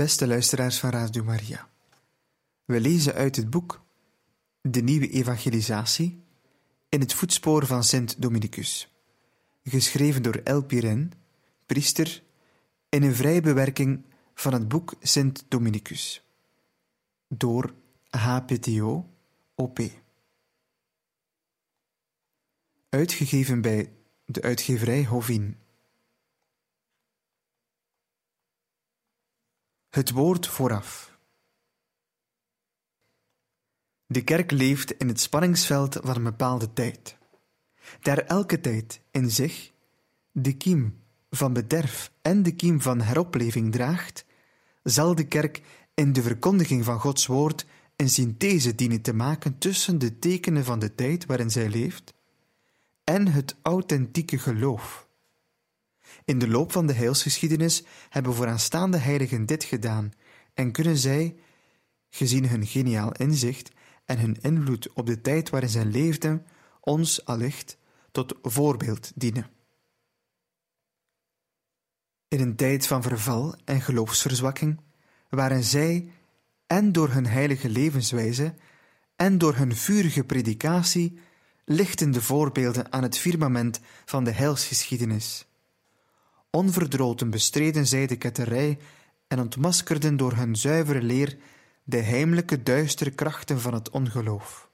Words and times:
Beste 0.00 0.26
luisteraars 0.26 0.78
van 0.78 0.90
Radio 0.90 1.24
Maria, 1.24 1.68
we 2.64 2.80
lezen 2.80 3.14
uit 3.14 3.36
het 3.36 3.50
boek 3.50 3.84
De 4.60 4.82
Nieuwe 4.82 5.10
Evangelisatie 5.10 6.22
in 6.88 7.00
het 7.00 7.14
voetspoor 7.14 7.66
van 7.66 7.84
Sint 7.84 8.22
Dominicus, 8.22 8.94
geschreven 9.62 10.22
door 10.22 10.34
El 10.34 10.62
Piren, 10.62 11.12
priester, 11.66 12.22
in 12.88 13.02
een 13.02 13.14
vrije 13.14 13.40
bewerking 13.40 14.04
van 14.34 14.52
het 14.52 14.68
boek 14.68 14.94
Sint 15.00 15.44
Dominicus, 15.48 16.24
door 17.28 17.74
HPTO 18.10 19.08
OP. 19.54 19.80
Uitgegeven 22.88 23.60
bij 23.60 23.92
de 24.24 24.42
uitgeverij 24.42 25.04
Hovin. 25.04 25.56
Het 29.90 30.10
woord 30.10 30.46
vooraf. 30.46 31.18
De 34.06 34.24
kerk 34.24 34.50
leeft 34.50 34.92
in 34.92 35.08
het 35.08 35.20
spanningsveld 35.20 35.98
van 36.02 36.16
een 36.16 36.22
bepaalde 36.22 36.72
tijd. 36.72 37.16
Daar 38.00 38.18
elke 38.18 38.60
tijd 38.60 39.00
in 39.10 39.30
zich 39.30 39.72
de 40.32 40.52
kiem 40.52 41.02
van 41.30 41.52
bederf 41.52 42.12
en 42.22 42.42
de 42.42 42.54
kiem 42.54 42.80
van 42.80 43.00
heropleving 43.00 43.72
draagt, 43.72 44.24
zal 44.82 45.14
de 45.14 45.26
kerk 45.26 45.62
in 45.94 46.12
de 46.12 46.22
verkondiging 46.22 46.84
van 46.84 47.00
Gods 47.00 47.26
woord 47.26 47.66
een 47.96 48.10
synthese 48.10 48.74
dienen 48.74 49.02
te 49.02 49.14
maken 49.14 49.58
tussen 49.58 49.98
de 49.98 50.18
tekenen 50.18 50.64
van 50.64 50.78
de 50.78 50.94
tijd 50.94 51.26
waarin 51.26 51.50
zij 51.50 51.68
leeft 51.68 52.14
en 53.04 53.26
het 53.26 53.56
authentieke 53.62 54.38
geloof 54.38 55.08
in 56.30 56.38
de 56.38 56.48
loop 56.48 56.72
van 56.72 56.86
de 56.86 56.92
heilsgeschiedenis 56.92 57.84
hebben 58.08 58.34
vooraanstaande 58.34 58.96
heiligen 58.96 59.46
dit 59.46 59.64
gedaan 59.64 60.12
en 60.54 60.72
kunnen 60.72 60.96
zij, 60.96 61.36
gezien 62.10 62.48
hun 62.48 62.66
geniaal 62.66 63.12
inzicht 63.12 63.70
en 64.04 64.18
hun 64.18 64.36
invloed 64.40 64.92
op 64.92 65.06
de 65.06 65.20
tijd 65.20 65.50
waarin 65.50 65.68
zij 65.68 65.84
leefden, 65.84 66.46
ons 66.80 67.24
allicht 67.24 67.78
tot 68.10 68.38
voorbeeld 68.42 69.12
dienen. 69.14 69.50
In 72.28 72.40
een 72.40 72.56
tijd 72.56 72.86
van 72.86 73.02
verval 73.02 73.54
en 73.64 73.80
geloofsverzwakking 73.80 74.80
waren 75.28 75.64
zij 75.64 76.12
en 76.66 76.92
door 76.92 77.08
hun 77.08 77.26
heilige 77.26 77.68
levenswijze 77.68 78.54
en 79.16 79.38
door 79.38 79.54
hun 79.54 79.76
vurige 79.76 80.24
predikatie 80.24 81.18
lichtende 81.64 82.22
voorbeelden 82.22 82.92
aan 82.92 83.02
het 83.02 83.18
firmament 83.18 83.80
van 84.04 84.24
de 84.24 84.32
heilsgeschiedenis. 84.32 85.48
Onverdroten 86.50 87.30
bestreden 87.30 87.86
zij 87.86 88.06
de 88.06 88.16
ketterij 88.16 88.78
en 89.26 89.40
ontmaskerden 89.40 90.16
door 90.16 90.32
hun 90.32 90.56
zuivere 90.56 91.02
leer 91.02 91.38
de 91.84 91.96
heimelijke 91.96 92.62
duistere 92.62 93.10
krachten 93.10 93.60
van 93.60 93.74
het 93.74 93.90
ongeloof. 93.90 94.70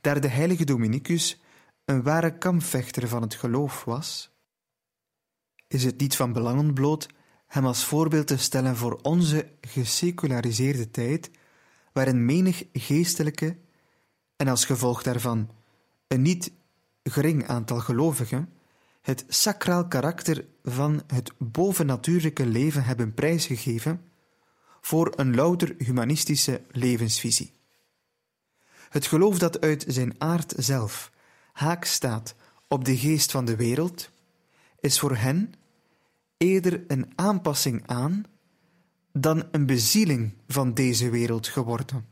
Daar 0.00 0.20
de 0.20 0.28
heilige 0.28 0.64
Dominicus 0.64 1.40
een 1.84 2.02
ware 2.02 2.38
kampvechter 2.38 3.08
van 3.08 3.22
het 3.22 3.34
geloof 3.34 3.84
was, 3.84 4.30
is 5.68 5.84
het 5.84 6.00
niet 6.00 6.16
van 6.16 6.32
belang 6.32 6.58
ontbloot 6.58 7.08
hem 7.46 7.66
als 7.66 7.84
voorbeeld 7.84 8.26
te 8.26 8.36
stellen 8.36 8.76
voor 8.76 8.98
onze 9.02 9.50
geseculariseerde 9.60 10.90
tijd, 10.90 11.30
waarin 11.92 12.24
menig 12.24 12.64
geestelijke 12.72 13.56
en 14.36 14.48
als 14.48 14.64
gevolg 14.64 15.02
daarvan 15.02 15.50
een 16.08 16.22
niet 16.22 16.52
gering 17.02 17.46
aantal 17.46 17.80
gelovigen 17.80 18.52
het 19.06 19.24
sacraal 19.28 19.88
karakter 19.88 20.44
van 20.62 21.02
het 21.06 21.32
bovennatuurlijke 21.38 22.46
leven 22.46 22.84
hebben 22.84 23.14
prijsgegeven 23.14 24.00
voor 24.80 25.12
een 25.16 25.34
louter 25.34 25.74
humanistische 25.78 26.62
levensvisie. 26.70 27.52
Het 28.88 29.06
geloof 29.06 29.38
dat 29.38 29.60
uit 29.60 29.84
zijn 29.88 30.14
aard 30.18 30.54
zelf 30.56 31.12
haak 31.52 31.84
staat 31.84 32.34
op 32.68 32.84
de 32.84 32.96
geest 32.96 33.30
van 33.30 33.44
de 33.44 33.56
wereld, 33.56 34.10
is 34.80 34.98
voor 34.98 35.16
hen 35.16 35.52
eerder 36.36 36.84
een 36.86 37.12
aanpassing 37.14 37.86
aan 37.86 38.24
dan 39.12 39.48
een 39.50 39.66
bezieling 39.66 40.34
van 40.48 40.74
deze 40.74 41.10
wereld 41.10 41.46
geworden. 41.46 42.06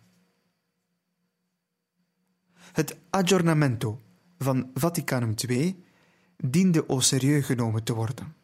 Het 2.54 2.97
aggiornamento 3.10 4.00
van 4.38 4.71
Vaticanum 4.75 5.34
II 5.49 5.84
diende 6.50 6.87
au 6.87 7.00
sérieux 7.00 7.47
genomen 7.47 7.82
te 7.82 7.94
worden. 7.94 8.34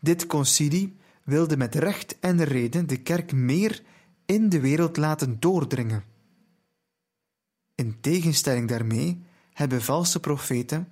Dit 0.00 0.26
concilie 0.26 0.96
wilde 1.24 1.56
met 1.56 1.74
recht 1.74 2.18
en 2.20 2.44
reden 2.44 2.86
de 2.86 2.96
kerk 2.96 3.32
meer 3.32 3.82
in 4.26 4.48
de 4.48 4.60
wereld 4.60 4.96
laten 4.96 5.40
doordringen. 5.40 6.04
In 7.74 8.00
tegenstelling 8.00 8.68
daarmee 8.68 9.22
hebben 9.52 9.82
valse 9.82 10.20
profeten 10.20 10.88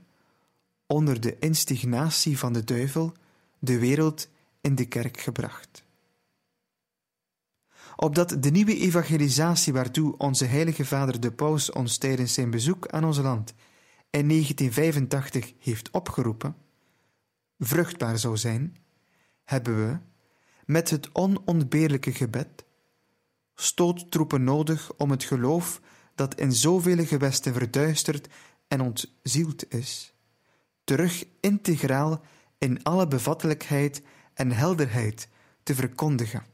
onder 0.86 1.20
de 1.20 1.38
instignatie 1.38 2.38
van 2.38 2.52
de 2.52 2.64
duivel 2.64 3.12
de 3.58 3.78
wereld 3.78 4.28
in 4.60 4.74
de 4.74 4.86
kerk 4.86 5.20
gebracht. 5.20 5.84
Opdat 7.96 8.42
de 8.42 8.50
nieuwe 8.50 8.78
evangelisatie 8.78 9.72
waartoe 9.72 10.16
onze 10.16 10.44
heilige 10.44 10.84
vader 10.84 11.20
de 11.20 11.32
paus 11.32 11.72
ons 11.72 11.98
tijdens 11.98 12.34
zijn 12.34 12.50
bezoek 12.50 12.88
aan 12.88 13.04
ons 13.04 13.18
land 13.18 13.54
in 14.10 14.28
1985 14.28 15.52
heeft 15.58 15.90
opgeroepen, 15.90 16.56
vruchtbaar 17.58 18.18
zou 18.18 18.36
zijn, 18.36 18.76
hebben 19.44 19.86
we, 19.86 19.98
met 20.64 20.90
het 20.90 21.12
onontbeerlijke 21.12 22.12
gebed, 22.12 22.64
stoottroepen 23.54 24.44
nodig 24.44 24.94
om 24.96 25.10
het 25.10 25.24
geloof 25.24 25.80
dat 26.14 26.40
in 26.40 26.52
zoveel 26.52 27.04
gewesten 27.04 27.52
verduisterd 27.52 28.28
en 28.68 28.80
ontzield 28.80 29.72
is, 29.72 30.14
terug 30.84 31.24
integraal 31.40 32.22
in 32.58 32.82
alle 32.82 33.08
bevattelijkheid 33.08 34.02
en 34.34 34.52
helderheid 34.52 35.28
te 35.62 35.74
verkondigen. 35.74 36.44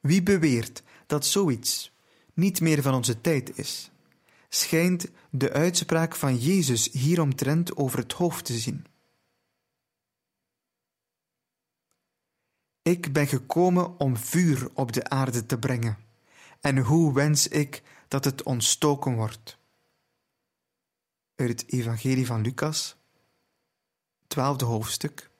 Wie 0.00 0.22
beweert 0.22 0.82
dat 1.06 1.26
zoiets 1.26 1.92
niet 2.34 2.60
meer 2.60 2.82
van 2.82 2.94
onze 2.94 3.20
tijd 3.20 3.58
is, 3.58 3.91
schijnt 4.54 5.10
de 5.30 5.52
uitspraak 5.52 6.16
van 6.16 6.36
Jezus 6.36 6.92
hieromtrent 6.92 7.76
over 7.76 7.98
het 7.98 8.12
hoofd 8.12 8.44
te 8.44 8.58
zien. 8.58 8.86
Ik 12.82 13.12
ben 13.12 13.26
gekomen 13.26 13.98
om 13.98 14.16
vuur 14.16 14.70
op 14.74 14.92
de 14.92 15.08
aarde 15.08 15.46
te 15.46 15.58
brengen, 15.58 15.98
en 16.60 16.78
hoe 16.78 17.14
wens 17.14 17.48
ik 17.48 17.82
dat 18.08 18.24
het 18.24 18.42
ontstoken 18.42 19.14
wordt? 19.14 19.58
Uit 21.34 21.48
het 21.48 21.72
Evangelie 21.72 22.26
van 22.26 22.40
Lucas, 22.40 22.96
twaalfde 24.26 24.64
hoofdstuk, 24.64 25.30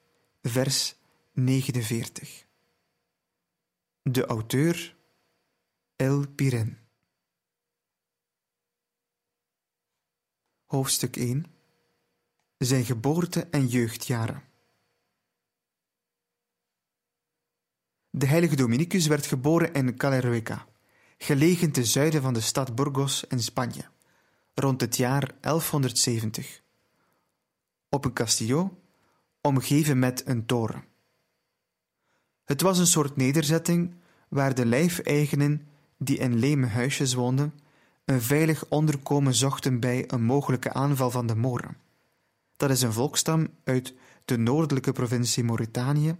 vers 0.42 0.94
49. 1.32 2.46
De 4.02 4.26
auteur 4.26 4.96
El 5.96 6.28
Piren. 6.28 6.81
Hoofdstuk 10.72 11.16
1 11.16 11.44
Zijn 12.58 12.84
geboorte 12.84 13.46
en 13.50 13.66
jeugdjaren. 13.66 14.42
De 18.10 18.26
heilige 18.26 18.56
Dominicus 18.56 19.06
werd 19.06 19.26
geboren 19.26 19.72
in 19.72 19.96
Calerueca, 19.96 20.66
gelegen 21.18 21.72
ten 21.72 21.86
zuiden 21.86 22.22
van 22.22 22.34
de 22.34 22.40
stad 22.40 22.74
Burgos 22.74 23.24
in 23.24 23.40
Spanje, 23.40 23.84
rond 24.54 24.80
het 24.80 24.96
jaar 24.96 25.30
1170. 25.40 26.62
Op 27.88 28.04
een 28.04 28.12
castillo, 28.12 28.78
omgeven 29.40 29.98
met 29.98 30.26
een 30.26 30.46
toren. 30.46 30.84
Het 32.44 32.60
was 32.60 32.78
een 32.78 32.86
soort 32.86 33.16
nederzetting 33.16 33.94
waar 34.28 34.54
de 34.54 34.66
lijfeigenen 34.66 35.68
die 35.98 36.18
in 36.18 36.38
leme 36.38 36.66
huisjes 36.66 37.14
woonden, 37.14 37.61
een 38.04 38.22
veilig 38.22 38.68
onderkomen 38.68 39.34
zochten 39.34 39.80
bij 39.80 40.04
een 40.10 40.22
mogelijke 40.22 40.72
aanval 40.72 41.10
van 41.10 41.26
de 41.26 41.34
Moren. 41.34 41.76
Dat 42.56 42.70
is 42.70 42.82
een 42.82 42.92
volkstam 42.92 43.48
uit 43.64 43.94
de 44.24 44.36
noordelijke 44.36 44.92
provincie 44.92 45.44
Mauritanië 45.44 46.16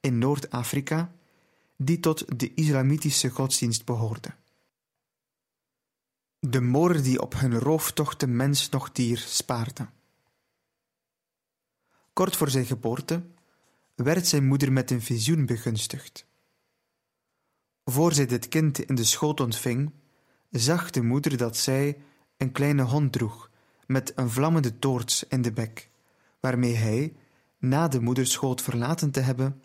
in 0.00 0.18
Noord-Afrika, 0.18 1.12
die 1.76 2.00
tot 2.00 2.38
de 2.38 2.54
islamitische 2.54 3.28
godsdienst 3.28 3.84
behoorde. 3.84 4.34
De 6.38 6.60
Moren 6.60 7.02
die 7.02 7.22
op 7.22 7.34
hun 7.34 7.58
rooftochten 7.58 8.36
mens 8.36 8.68
nog 8.68 8.92
dier 8.92 9.18
spaarden. 9.18 9.90
Kort 12.12 12.36
voor 12.36 12.50
zijn 12.50 12.66
geboorte 12.66 13.22
werd 13.94 14.26
zijn 14.26 14.46
moeder 14.46 14.72
met 14.72 14.90
een 14.90 15.02
visioen 15.02 15.46
begunstigd. 15.46 16.26
Voor 17.84 18.12
zij 18.12 18.26
dit 18.26 18.48
kind 18.48 18.78
in 18.78 18.94
de 18.94 19.04
schoot 19.04 19.40
ontving, 19.40 19.92
zag 20.60 20.90
de 20.90 21.02
moeder 21.02 21.36
dat 21.36 21.56
zij 21.56 21.98
een 22.36 22.52
kleine 22.52 22.82
hond 22.82 23.12
droeg 23.12 23.50
met 23.86 24.12
een 24.14 24.30
vlammende 24.30 24.78
toorts 24.78 25.24
in 25.28 25.42
de 25.42 25.52
bek, 25.52 25.90
waarmee 26.40 26.74
hij, 26.74 27.16
na 27.58 27.88
de 27.88 28.00
moederschoot 28.00 28.62
verlaten 28.62 29.10
te 29.10 29.20
hebben, 29.20 29.62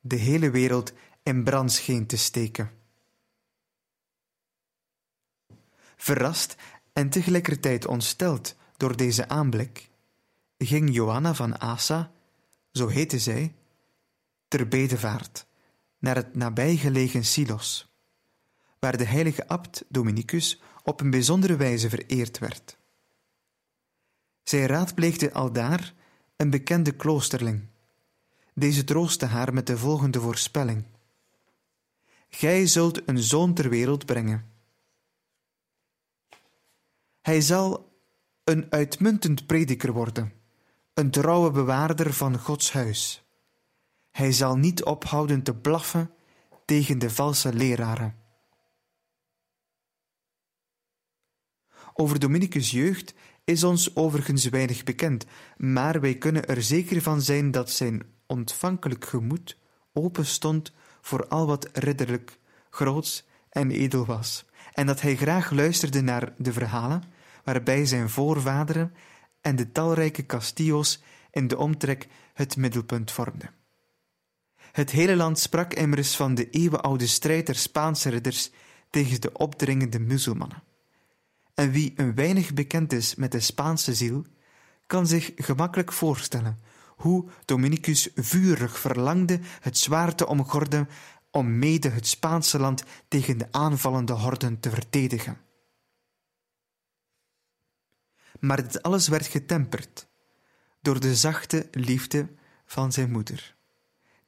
de 0.00 0.16
hele 0.16 0.50
wereld 0.50 0.92
in 1.22 1.44
brand 1.44 1.72
scheen 1.72 2.06
te 2.06 2.16
steken. 2.16 2.70
Verrast 5.96 6.56
en 6.92 7.10
tegelijkertijd 7.10 7.86
ontsteld 7.86 8.54
door 8.76 8.96
deze 8.96 9.28
aanblik, 9.28 9.90
ging 10.58 10.94
Johanna 10.94 11.34
van 11.34 11.60
Asa, 11.60 12.12
zo 12.72 12.88
heette 12.88 13.18
zij, 13.18 13.54
ter 14.48 14.68
bedevaart 14.68 15.46
naar 15.98 16.16
het 16.16 16.34
nabijgelegen 16.34 17.24
Silos, 17.24 17.89
waar 18.80 18.96
de 18.96 19.04
heilige 19.04 19.48
abt 19.48 19.84
Dominicus 19.88 20.60
op 20.82 21.00
een 21.00 21.10
bijzondere 21.10 21.56
wijze 21.56 21.88
vereerd 21.88 22.38
werd. 22.38 22.76
Zij 24.42 24.66
raadpleegde 24.66 25.32
aldaar 25.32 25.94
een 26.36 26.50
bekende 26.50 26.92
kloosterling. 26.92 27.66
Deze 28.54 28.84
troostte 28.84 29.26
haar 29.26 29.54
met 29.54 29.66
de 29.66 29.78
volgende 29.78 30.20
voorspelling: 30.20 30.84
Gij 32.28 32.66
zult 32.66 33.08
een 33.08 33.18
zoon 33.18 33.54
ter 33.54 33.68
wereld 33.68 34.06
brengen. 34.06 34.48
Hij 37.20 37.40
zal 37.40 37.92
een 38.44 38.66
uitmuntend 38.70 39.46
prediker 39.46 39.92
worden, 39.92 40.32
een 40.94 41.10
trouwe 41.10 41.50
bewaarder 41.50 42.12
van 42.12 42.38
Gods 42.38 42.72
huis. 42.72 43.24
Hij 44.10 44.32
zal 44.32 44.56
niet 44.56 44.84
ophouden 44.84 45.42
te 45.42 45.54
blaffen 45.54 46.10
tegen 46.64 46.98
de 46.98 47.10
valse 47.10 47.52
leraren. 47.52 48.19
Over 52.00 52.18
Dominicus' 52.18 52.70
jeugd 52.70 53.14
is 53.44 53.64
ons 53.64 53.96
overigens 53.96 54.48
weinig 54.48 54.84
bekend, 54.84 55.24
maar 55.56 56.00
wij 56.00 56.14
kunnen 56.14 56.46
er 56.46 56.62
zeker 56.62 57.02
van 57.02 57.22
zijn 57.22 57.50
dat 57.50 57.70
zijn 57.70 58.02
ontvankelijk 58.26 59.04
gemoed 59.04 59.58
open 59.92 60.26
stond 60.26 60.72
voor 61.00 61.26
al 61.26 61.46
wat 61.46 61.68
ridderlijk, 61.72 62.38
groots 62.70 63.26
en 63.50 63.70
edel 63.70 64.04
was, 64.04 64.44
en 64.72 64.86
dat 64.86 65.00
hij 65.00 65.16
graag 65.16 65.50
luisterde 65.50 66.00
naar 66.00 66.32
de 66.36 66.52
verhalen 66.52 67.02
waarbij 67.44 67.84
zijn 67.84 68.10
voorvaderen 68.10 68.94
en 69.40 69.56
de 69.56 69.72
talrijke 69.72 70.26
castillo's 70.26 71.02
in 71.30 71.48
de 71.48 71.58
omtrek 71.58 72.08
het 72.34 72.56
middelpunt 72.56 73.10
vormden. 73.10 73.50
Het 74.56 74.90
hele 74.90 75.16
land 75.16 75.38
sprak 75.38 75.74
immers 75.74 76.16
van 76.16 76.34
de 76.34 76.50
eeuwenoude 76.50 77.06
strijd 77.06 77.46
der 77.46 77.56
Spaanse 77.56 78.08
ridders 78.08 78.50
tegen 78.90 79.20
de 79.20 79.32
opdringende 79.32 79.98
muzelmannen. 79.98 80.68
En 81.60 81.70
wie 81.70 81.92
een 81.96 82.14
weinig 82.14 82.54
bekend 82.54 82.92
is 82.92 83.14
met 83.14 83.32
de 83.32 83.40
Spaanse 83.40 83.94
ziel, 83.94 84.24
kan 84.86 85.06
zich 85.06 85.32
gemakkelijk 85.36 85.92
voorstellen 85.92 86.58
hoe 86.96 87.28
Dominicus 87.44 88.08
vurig 88.14 88.78
verlangde 88.78 89.40
het 89.60 89.78
zwaard 89.78 90.18
te 90.18 90.26
omgorden 90.26 90.88
om 91.30 91.58
mede 91.58 91.88
het 91.88 92.06
Spaanse 92.06 92.58
land 92.58 92.84
tegen 93.08 93.38
de 93.38 93.48
aanvallende 93.50 94.12
horden 94.12 94.60
te 94.60 94.70
verdedigen. 94.70 95.40
Maar 98.38 98.62
dit 98.62 98.82
alles 98.82 99.08
werd 99.08 99.26
getemperd 99.26 100.08
door 100.82 101.00
de 101.00 101.16
zachte 101.16 101.68
liefde 101.70 102.28
van 102.66 102.92
zijn 102.92 103.10
moeder 103.10 103.56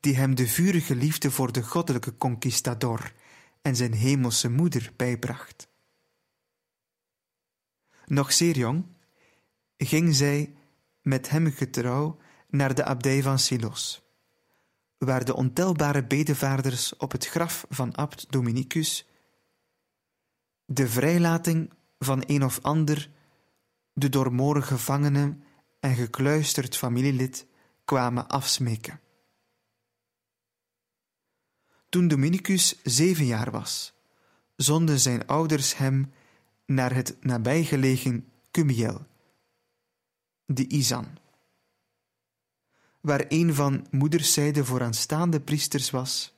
die 0.01 0.17
hem 0.17 0.35
de 0.35 0.47
vurige 0.49 0.95
liefde 0.95 1.31
voor 1.31 1.53
de 1.53 1.63
goddelijke 1.63 2.17
conquistador 2.17 3.13
en 3.63 3.77
zijn 3.77 3.93
hemelse 3.93 4.51
moeder 4.51 4.93
bijbracht. 4.97 5.71
Nog 8.07 8.33
zeer 8.33 8.57
jong 8.57 8.85
ging 9.77 10.15
zij 10.15 10.55
met 11.03 11.31
hem 11.31 11.51
getrouw 11.51 12.19
naar 12.49 12.75
de 12.75 12.85
abdij 12.85 13.23
van 13.23 13.39
Silos, 13.39 14.03
waar 14.99 15.25
de 15.25 15.35
ontelbare 15.35 16.05
bedevaarders 16.05 16.97
op 16.97 17.13
het 17.13 17.27
graf 17.27 17.67
van 17.69 17.95
abt 17.95 18.33
Dominicus 18.33 19.07
de 20.65 20.89
vrijlating 20.89 21.73
van 21.99 22.23
een 22.27 22.45
of 22.45 22.59
ander, 22.63 23.11
de 23.93 24.09
door 24.09 24.33
moren 24.33 24.63
gevangene 24.63 25.37
en 25.81 25.95
gekluisterd 25.95 26.77
familielid 26.77 27.47
kwamen 27.85 28.29
afsmeken. 28.29 29.01
Toen 31.89 32.09
Dominicus 32.09 32.83
zeven 32.83 33.25
jaar 33.25 33.51
was, 33.51 33.93
zonden 34.57 35.01
zijn 35.01 35.27
ouders 35.27 35.77
hem 35.77 36.13
naar 36.67 36.95
het 36.95 37.17
nabijgelegen 37.21 38.33
Cumiel, 38.51 39.07
de 40.45 40.67
Izan, 40.67 41.19
waar 43.01 43.25
een 43.29 43.55
van 43.55 43.87
moederszijde 43.91 44.65
vooraanstaande 44.65 45.41
priesters 45.41 45.91
was, 45.91 46.35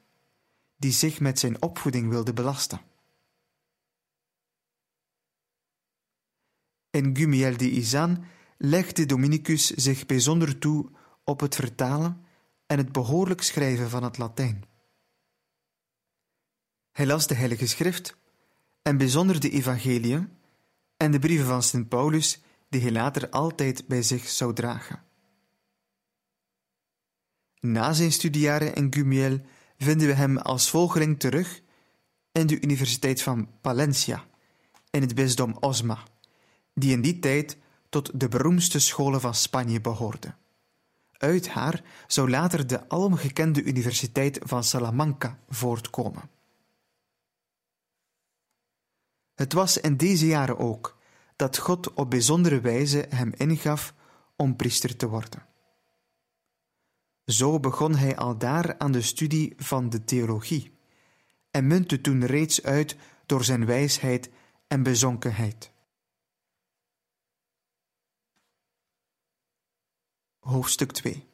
die 0.77 0.93
zich 0.93 1.21
met 1.21 1.39
zijn 1.39 1.63
opvoeding 1.63 2.09
wilde 2.09 2.33
belasten. 2.33 2.81
In 6.91 7.17
Gumiel 7.17 7.57
de 7.57 7.71
Izan 7.71 8.25
legde 8.59 9.07
Dominicus 9.07 9.67
zich 9.67 10.07
bijzonder 10.07 10.59
toe 10.59 10.91
op 11.25 11.41
het 11.41 11.55
vertalen 11.55 12.25
en 12.67 12.79
het 12.79 12.93
behoorlijk 12.93 13.43
schrijven 13.43 13.91
van 13.91 14.03
het 14.03 14.19
Latijn. 14.19 14.65
Hij 16.91 17.07
las 17.07 17.27
de 17.27 17.35
Heilige 17.35 17.67
Schrift 17.67 18.17
en 18.85 18.97
bijzonder 18.97 19.41
de 19.41 19.51
Evangeliën 19.51 20.29
en 20.97 21.11
de 21.11 21.19
brieven 21.19 21.47
van 21.47 21.63
Sint 21.63 21.89
Paulus, 21.89 22.43
die 22.69 22.81
hij 22.81 22.93
later 22.93 23.31
altijd 23.31 23.87
bij 23.87 24.03
zich 24.03 24.29
zou 24.29 24.55
dragen. 24.55 25.03
Na 27.61 27.93
zijn 27.93 28.13
studiejaren 28.13 28.75
in 28.75 28.95
Gumiel 28.95 29.41
vinden 29.77 30.07
we 30.07 30.13
hem 30.13 30.39
als 30.39 30.71
volgeling 30.71 31.21
terug 31.21 31.61
in 32.33 32.47
de 32.47 32.61
Universiteit 32.61 33.23
van 33.23 33.49
Palencia, 33.61 34.25
in 34.91 35.01
het 35.01 35.15
bisdom 35.15 35.57
Osma, 35.61 35.99
die 36.75 36.93
in 36.93 37.01
die 37.01 37.19
tijd 37.19 37.57
tot 37.89 38.21
de 38.21 38.29
beroemdste 38.29 38.79
scholen 38.79 39.21
van 39.21 39.35
Spanje 39.35 39.81
behoorde. 39.81 40.35
Uit 41.13 41.49
haar 41.49 41.83
zou 42.07 42.31
later 42.31 42.67
de 42.67 42.89
alomgekende 42.89 43.63
Universiteit 43.63 44.39
van 44.43 44.65
Salamanca 44.65 45.39
voortkomen. 45.49 46.34
Het 49.35 49.53
was 49.53 49.79
in 49.79 49.97
deze 49.97 50.27
jaren 50.27 50.59
ook 50.59 50.99
dat 51.37 51.59
God 51.59 51.93
op 51.93 52.11
bijzondere 52.11 52.61
wijze 52.61 53.07
hem 53.09 53.33
ingaf 53.37 53.95
om 54.37 54.57
priester 54.57 54.97
te 54.97 55.09
worden. 55.09 55.47
Zo 57.25 57.61
begon 57.61 57.95
hij 57.95 58.17
al 58.17 58.39
daar 58.39 58.79
aan 58.79 58.93
de 58.93 59.03
studie 59.03 59.53
van 59.57 59.91
de 59.91 60.05
theologie 60.05 60.79
en 61.51 61.67
muntte 61.67 62.01
toen 62.01 62.27
reeds 62.27 62.63
uit 62.63 62.97
door 63.27 63.45
zijn 63.45 63.67
wijsheid 63.67 64.31
en 64.67 64.83
bezonkenheid. 64.83 65.73
Hoofdstuk 70.39 70.93
2 70.93 71.29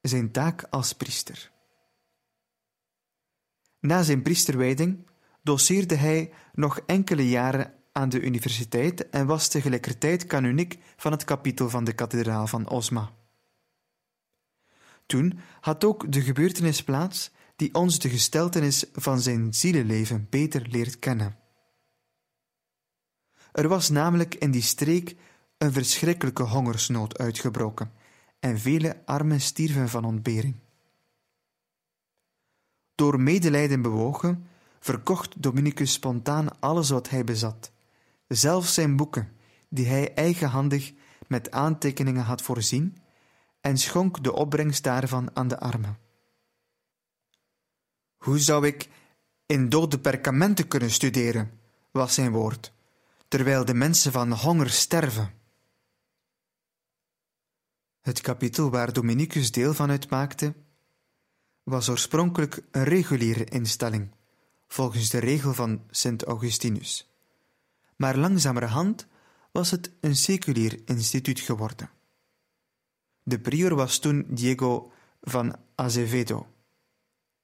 Zijn 0.00 0.32
taak 0.32 0.66
als 0.70 0.92
priester. 0.92 1.52
Na 3.80 4.02
zijn 4.02 4.22
priesterwijding 4.22 5.06
doceerde 5.44 5.94
hij 5.94 6.32
nog 6.52 6.80
enkele 6.86 7.28
jaren 7.28 7.74
aan 7.92 8.08
de 8.08 8.20
universiteit 8.20 9.10
en 9.10 9.26
was 9.26 9.48
tegelijkertijd 9.48 10.26
kanuniek 10.26 10.78
van 10.96 11.12
het 11.12 11.24
kapitel 11.24 11.70
van 11.70 11.84
de 11.84 11.92
kathedraal 11.92 12.46
van 12.46 12.68
Osma. 12.68 13.12
Toen 15.06 15.38
had 15.60 15.84
ook 15.84 16.12
de 16.12 16.20
gebeurtenis 16.20 16.82
plaats 16.82 17.30
die 17.56 17.74
ons 17.74 17.98
de 17.98 18.08
gesteltenis 18.08 18.84
van 18.92 19.20
zijn 19.20 19.54
zielenleven 19.54 20.26
beter 20.30 20.66
leert 20.68 20.98
kennen. 20.98 21.38
Er 23.52 23.68
was 23.68 23.90
namelijk 23.90 24.34
in 24.34 24.50
die 24.50 24.62
streek 24.62 25.16
een 25.58 25.72
verschrikkelijke 25.72 26.42
hongersnood 26.42 27.18
uitgebroken 27.18 27.92
en 28.40 28.58
vele 28.58 29.02
armen 29.04 29.40
stierven 29.40 29.88
van 29.88 30.04
ontbering. 30.04 30.54
Door 32.94 33.20
medelijden 33.20 33.82
bewogen 33.82 34.46
verkocht 34.84 35.42
Dominicus 35.42 35.92
spontaan 35.92 36.60
alles 36.60 36.90
wat 36.90 37.10
hij 37.10 37.24
bezat, 37.24 37.72
zelfs 38.28 38.74
zijn 38.74 38.96
boeken, 38.96 39.36
die 39.68 39.86
hij 39.86 40.14
eigenhandig 40.14 40.92
met 41.26 41.50
aantekeningen 41.50 42.22
had 42.22 42.42
voorzien, 42.42 42.96
en 43.60 43.78
schonk 43.78 44.22
de 44.22 44.32
opbrengst 44.32 44.82
daarvan 44.82 45.36
aan 45.36 45.48
de 45.48 45.58
armen. 45.58 45.98
Hoe 48.16 48.38
zou 48.38 48.66
ik 48.66 48.88
in 49.46 49.68
dode 49.68 49.98
perkamenten 49.98 50.68
kunnen 50.68 50.90
studeren, 50.90 51.60
was 51.90 52.14
zijn 52.14 52.32
woord, 52.32 52.72
terwijl 53.28 53.64
de 53.64 53.74
mensen 53.74 54.12
van 54.12 54.32
honger 54.32 54.70
sterven. 54.70 55.32
Het 58.00 58.20
kapitel 58.20 58.70
waar 58.70 58.92
Dominicus 58.92 59.52
deel 59.52 59.74
van 59.74 59.90
uitmaakte, 59.90 60.54
was 61.62 61.88
oorspronkelijk 61.88 62.62
een 62.70 62.84
reguliere 62.84 63.44
instelling, 63.44 64.10
volgens 64.68 65.10
de 65.10 65.18
regel 65.18 65.54
van 65.54 65.82
Sint 65.90 66.24
Augustinus. 66.24 67.10
Maar 67.96 68.16
langzamerhand 68.16 69.06
was 69.52 69.70
het 69.70 69.90
een 70.00 70.16
seculier 70.16 70.80
instituut 70.84 71.40
geworden. 71.40 71.90
De 73.22 73.40
prior 73.40 73.74
was 73.74 73.98
toen 73.98 74.26
Diego 74.28 74.92
van 75.20 75.56
Azevedo. 75.74 76.46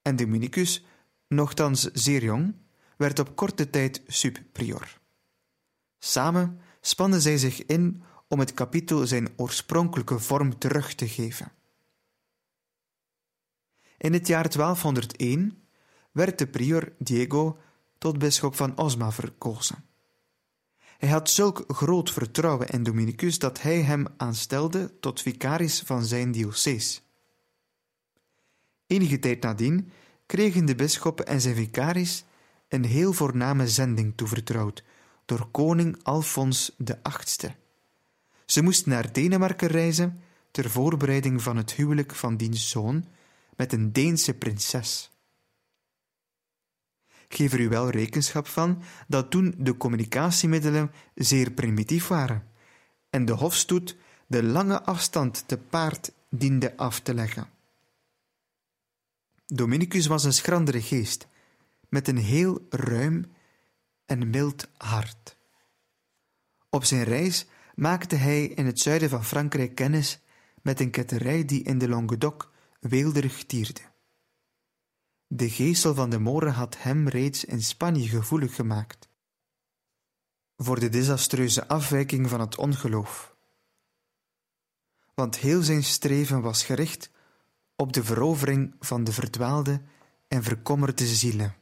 En 0.02 0.16
Dominicus, 0.16 0.84
nochtans 1.28 1.82
zeer 1.82 2.22
jong, 2.22 2.54
werd 2.96 3.18
op 3.18 3.36
korte 3.36 3.70
tijd 3.70 4.02
subprior. 4.06 5.00
Samen 5.98 6.60
spannen 6.80 7.20
zij 7.20 7.38
zich 7.38 7.66
in 7.66 8.02
om 8.28 8.38
het 8.38 8.54
kapitel 8.54 9.06
zijn 9.06 9.28
oorspronkelijke 9.36 10.18
vorm 10.18 10.58
terug 10.58 10.94
te 10.94 11.08
geven. 11.08 11.52
In 13.98 14.12
het 14.12 14.26
jaar 14.26 14.50
1201 14.50 15.62
werd 16.12 16.38
de 16.38 16.46
prior 16.46 16.92
Diego 16.98 17.58
tot 17.98 18.18
bisschop 18.18 18.56
van 18.56 18.76
Osma 18.76 19.12
verkozen. 19.12 19.84
Hij 20.98 21.08
had 21.08 21.30
zulk 21.30 21.64
groot 21.66 22.10
vertrouwen 22.10 22.68
in 22.68 22.82
Dominicus 22.82 23.38
dat 23.38 23.62
hij 23.62 23.82
hem 23.82 24.06
aanstelde 24.16 24.98
tot 25.00 25.22
vicaris 25.22 25.80
van 25.80 26.04
zijn 26.04 26.32
diocees. 26.32 27.02
Enige 28.86 29.18
tijd 29.18 29.42
nadien 29.42 29.90
kregen 30.26 30.64
de 30.64 30.74
bisschoppen 30.74 31.26
en 31.26 31.40
zijn 31.40 31.54
vicaris 31.54 32.24
een 32.68 32.84
heel 32.84 33.12
voorname 33.12 33.68
zending 33.68 34.12
toevertrouwd 34.16 34.84
door 35.24 35.48
koning 35.50 35.98
Alfons 36.02 36.74
VIII. 36.78 37.54
Ze 38.46 38.62
moesten 38.62 38.90
naar 38.90 39.12
Denemarken 39.12 39.68
reizen 39.68 40.20
ter 40.50 40.70
voorbereiding 40.70 41.42
van 41.42 41.56
het 41.56 41.72
huwelijk 41.72 42.14
van 42.14 42.36
diens 42.36 42.70
zoon 42.70 43.04
met 43.56 43.72
een 43.72 43.92
Deense 43.92 44.34
prinses. 44.34 45.10
Geef 47.32 47.52
er 47.52 47.60
u 47.60 47.68
wel 47.68 47.90
rekenschap 47.90 48.46
van 48.46 48.82
dat 49.08 49.30
toen 49.30 49.54
de 49.58 49.76
communicatiemiddelen 49.76 50.92
zeer 51.14 51.50
primitief 51.50 52.08
waren 52.08 52.46
en 53.10 53.24
de 53.24 53.32
hofstoet 53.32 53.96
de 54.26 54.42
lange 54.42 54.82
afstand 54.82 55.48
te 55.48 55.58
paard 55.58 56.12
diende 56.28 56.76
af 56.76 57.00
te 57.00 57.14
leggen. 57.14 57.48
Dominicus 59.46 60.06
was 60.06 60.24
een 60.24 60.32
schrandere 60.32 60.82
geest, 60.82 61.28
met 61.88 62.08
een 62.08 62.16
heel 62.16 62.66
ruim 62.70 63.32
en 64.06 64.30
mild 64.30 64.68
hart. 64.76 65.36
Op 66.68 66.84
zijn 66.84 67.04
reis 67.04 67.46
maakte 67.74 68.16
hij 68.16 68.44
in 68.44 68.66
het 68.66 68.80
zuiden 68.80 69.08
van 69.08 69.24
Frankrijk 69.24 69.74
kennis 69.74 70.20
met 70.62 70.80
een 70.80 70.90
ketterij 70.90 71.44
die 71.44 71.62
in 71.62 71.78
de 71.78 71.88
Languedoc 71.88 72.52
weelderig 72.80 73.44
tierde. 73.44 73.89
De 75.32 75.50
geestel 75.50 75.94
van 75.94 76.10
de 76.10 76.18
moren 76.18 76.52
had 76.52 76.82
hem 76.82 77.08
reeds 77.08 77.44
in 77.44 77.62
Spanje 77.62 78.08
gevoelig 78.08 78.54
gemaakt 78.54 79.08
voor 80.56 80.80
de 80.80 80.88
desastreuze 80.88 81.68
afwijking 81.68 82.28
van 82.28 82.40
het 82.40 82.56
ongeloof. 82.56 83.36
Want 85.14 85.36
heel 85.36 85.62
zijn 85.62 85.84
streven 85.84 86.40
was 86.40 86.64
gericht 86.64 87.10
op 87.76 87.92
de 87.92 88.04
verovering 88.04 88.74
van 88.80 89.04
de 89.04 89.12
verdwaalde 89.12 89.82
en 90.28 90.42
verkommerde 90.42 91.06
zielen. 91.06 91.54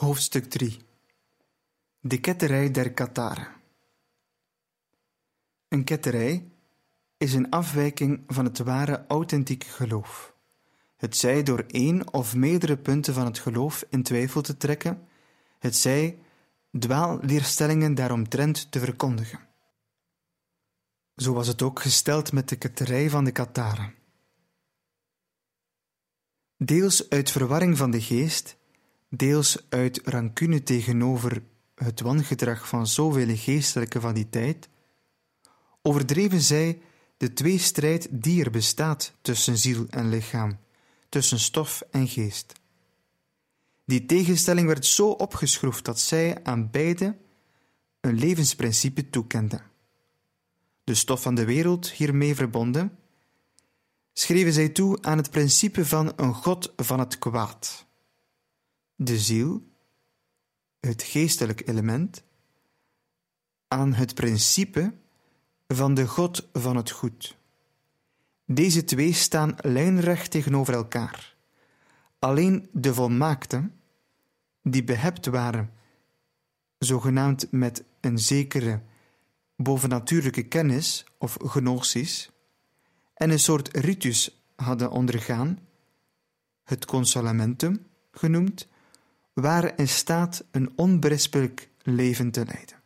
Hoofdstuk 0.00 0.44
3 0.44 0.78
De 2.00 2.20
ketterij 2.20 2.70
der 2.70 2.92
Kataren 2.92 3.48
Een 5.68 5.84
ketterij 5.84 6.50
is 7.16 7.34
een 7.34 7.50
afwijking 7.50 8.22
van 8.26 8.44
het 8.44 8.58
ware 8.58 9.04
authentieke 9.08 9.66
geloof. 9.66 10.34
Het 10.96 11.16
zij 11.16 11.42
door 11.42 11.64
één 11.66 12.12
of 12.12 12.34
meerdere 12.34 12.76
punten 12.76 13.14
van 13.14 13.24
het 13.24 13.38
geloof 13.38 13.84
in 13.88 14.02
twijfel 14.02 14.40
te 14.40 14.56
trekken, 14.56 15.08
het 15.58 15.76
zij 15.76 16.18
dwaalleerstellingen 16.78 17.94
daaromtrent 17.94 18.72
te 18.72 18.78
verkondigen. 18.78 19.40
Zo 21.16 21.32
was 21.32 21.46
het 21.46 21.62
ook 21.62 21.80
gesteld 21.80 22.32
met 22.32 22.48
de 22.48 22.56
ketterij 22.56 23.10
van 23.10 23.24
de 23.24 23.32
Kataren. 23.32 23.94
Deels 26.56 27.10
uit 27.10 27.30
verwarring 27.30 27.76
van 27.76 27.90
de 27.90 28.00
geest, 28.00 28.58
deels 29.10 29.66
uit 29.68 30.00
rancune 30.04 30.62
tegenover 30.62 31.42
het 31.74 32.00
wangedrag 32.00 32.68
van 32.68 32.86
zoveel 32.86 33.36
geestelijke 33.36 34.00
van 34.00 34.14
die 34.14 34.28
tijd, 34.28 34.68
overdreven 35.82 36.40
zij 36.40 36.82
de 37.16 37.32
tweestrijd 37.32 38.08
die 38.10 38.44
er 38.44 38.50
bestaat 38.50 39.12
tussen 39.20 39.58
ziel 39.58 39.86
en 39.88 40.08
lichaam, 40.08 40.58
tussen 41.08 41.38
stof 41.38 41.82
en 41.90 42.08
geest. 42.08 42.52
Die 43.84 44.06
tegenstelling 44.06 44.66
werd 44.66 44.86
zo 44.86 45.08
opgeschroefd 45.08 45.84
dat 45.84 46.00
zij 46.00 46.44
aan 46.44 46.70
beide 46.70 47.16
een 48.00 48.18
levensprincipe 48.18 49.10
toekenden. 49.10 49.62
De 50.84 50.94
stof 50.94 51.22
van 51.22 51.34
de 51.34 51.44
wereld 51.44 51.90
hiermee 51.90 52.34
verbonden, 52.34 52.98
schreven 54.12 54.52
zij 54.52 54.68
toe 54.68 55.02
aan 55.02 55.16
het 55.16 55.30
principe 55.30 55.86
van 55.86 56.12
een 56.16 56.34
God 56.34 56.72
van 56.76 56.98
het 56.98 57.18
kwaad. 57.18 57.88
De 59.02 59.18
ziel, 59.18 59.62
het 60.80 61.02
geestelijk 61.02 61.68
element, 61.68 62.22
aan 63.68 63.92
het 63.92 64.14
principe 64.14 64.94
van 65.68 65.94
de 65.94 66.06
God 66.06 66.48
van 66.52 66.76
het 66.76 66.90
goed. 66.90 67.36
Deze 68.44 68.84
twee 68.84 69.12
staan 69.12 69.54
lijnrecht 69.56 70.30
tegenover 70.30 70.74
elkaar. 70.74 71.36
Alleen 72.18 72.68
de 72.72 72.94
volmaakte, 72.94 73.70
die 74.62 74.84
behept 74.84 75.26
waren, 75.26 75.72
zogenaamd 76.78 77.52
met 77.52 77.84
een 78.00 78.18
zekere 78.18 78.82
bovennatuurlijke 79.56 80.42
kennis 80.42 81.04
of 81.18 81.36
gnosis, 81.40 82.30
en 83.14 83.30
een 83.30 83.38
soort 83.38 83.76
ritus 83.76 84.42
hadden 84.56 84.90
ondergaan, 84.90 85.58
het 86.64 86.84
consolamentum 86.84 87.86
genoemd, 88.10 88.68
waren 89.40 89.76
in 89.76 89.88
staat 89.88 90.44
een 90.50 90.72
onberispelijk 90.76 91.68
leven 91.82 92.30
te 92.30 92.44
leiden. 92.44 92.82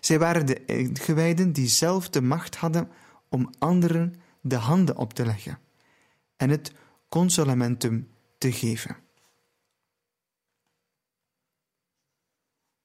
Zij 0.00 0.18
waren 0.18 0.46
de 0.46 0.64
ingewijden 0.64 1.52
die 1.52 1.68
zelf 1.68 2.08
de 2.08 2.22
macht 2.22 2.56
hadden 2.56 2.90
om 3.28 3.50
anderen 3.58 4.14
de 4.40 4.56
handen 4.56 4.96
op 4.96 5.12
te 5.12 5.26
leggen 5.26 5.58
en 6.36 6.50
het 6.50 6.72
consolamentum 7.08 8.08
te 8.38 8.52
geven. 8.52 8.96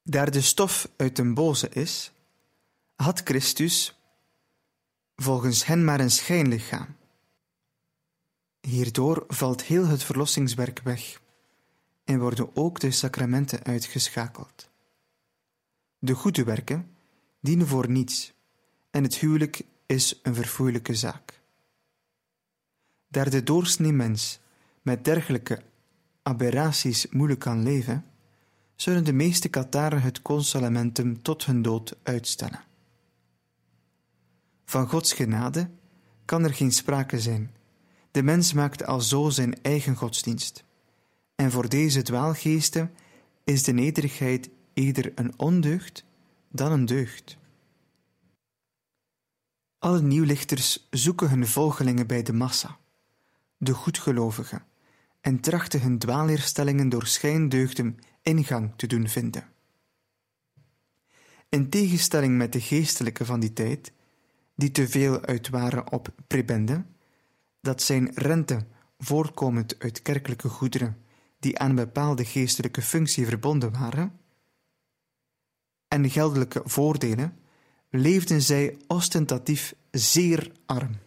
Daar 0.04 0.32
de 0.32 0.42
stof 0.42 0.90
uit 0.98 1.20
een 1.20 1.34
boze 1.34 1.70
is, 1.70 2.14
had 2.96 3.22
Christus 3.24 4.00
volgens 5.16 5.66
hen 5.66 5.86
maar 5.86 6.00
een 6.00 6.12
schijnlichaam. 6.12 6.96
Hierdoor 8.60 9.24
valt 9.28 9.64
heel 9.64 9.88
het 9.88 10.04
verlossingswerk 10.04 10.80
weg 10.80 11.20
en 12.08 12.20
worden 12.20 12.56
ook 12.56 12.80
de 12.80 12.92
sacramenten 12.92 13.64
uitgeschakeld. 13.64 14.70
De 16.00 16.14
goede 16.14 16.44
werken 16.44 16.92
dienen 17.40 17.68
voor 17.68 17.90
niets 17.90 18.34
en 18.92 19.04
het 19.04 19.16
huwelijk 19.16 19.62
is 19.86 20.20
een 20.24 20.36
verfoeilijke 20.36 20.96
zaak. 20.96 21.42
Daar 23.08 23.30
de 23.30 23.44
doorsnee 23.44 23.92
mens 23.92 24.40
met 24.82 25.06
dergelijke 25.06 25.62
aberraties 26.24 27.08
moeilijk 27.08 27.40
kan 27.40 27.64
leven, 27.64 28.06
zullen 28.76 29.04
de 29.04 29.14
meeste 29.14 29.50
Kataren 29.50 30.02
het 30.02 30.22
consolamentum 30.22 31.22
tot 31.22 31.46
hun 31.46 31.62
dood 31.62 31.96
uitstellen. 32.04 32.64
Van 34.66 34.88
Gods 34.88 35.14
genade 35.14 35.70
kan 36.26 36.44
er 36.44 36.54
geen 36.54 36.72
sprake 36.72 37.20
zijn. 37.20 37.56
De 38.12 38.24
mens 38.24 38.54
maakt 38.54 38.86
al 38.86 39.02
zo 39.02 39.30
zijn 39.30 39.62
eigen 39.62 39.96
godsdienst. 39.96 40.66
En 41.38 41.52
voor 41.52 41.70
deze 41.70 42.02
dwaalgeesten 42.02 42.94
is 43.44 43.64
de 43.64 43.72
nederigheid 43.72 44.50
eerder 44.74 45.12
een 45.16 45.40
ondeugd 45.40 46.06
dan 46.50 46.72
een 46.72 46.86
deugd. 46.86 47.38
Alle 49.80 50.02
nieuwlichters 50.02 50.88
zoeken 50.90 51.30
hun 51.30 51.48
volgelingen 51.48 52.08
bij 52.08 52.24
de 52.24 52.34
massa, 52.34 52.78
de 53.58 53.74
goedgelovigen, 53.74 54.66
en 55.22 55.40
trachten 55.40 55.82
hun 55.82 55.98
dwaalleerstellingen 55.98 56.90
door 56.90 57.08
schijndeugden 57.08 57.98
ingang 58.22 58.74
te 58.76 58.88
doen 58.88 59.08
vinden. 59.08 59.50
In 61.50 61.70
tegenstelling 61.70 62.38
met 62.38 62.54
de 62.54 62.62
geestelijke 62.62 63.26
van 63.26 63.40
die 63.40 63.54
tijd, 63.54 63.92
die 64.56 64.72
te 64.72 64.88
veel 64.88 65.22
uit 65.22 65.50
waren 65.50 65.92
op 65.92 66.14
prebende, 66.28 66.86
dat 67.62 67.82
zijn 67.82 68.12
rente 68.14 68.66
voortkomend 68.98 69.80
uit 69.80 70.02
kerkelijke 70.02 70.50
goederen 70.50 71.06
die 71.40 71.60
aan 71.60 71.70
een 71.70 71.76
bepaalde 71.76 72.26
geestelijke 72.26 72.82
functie 72.82 73.26
verbonden 73.26 73.72
waren, 73.72 74.20
en 75.88 76.10
geldelijke 76.10 76.62
voordelen, 76.66 77.40
leefden 77.90 78.42
zij 78.42 78.78
ostentatief 78.88 79.76
zeer 79.92 80.52
arm. 80.66 80.98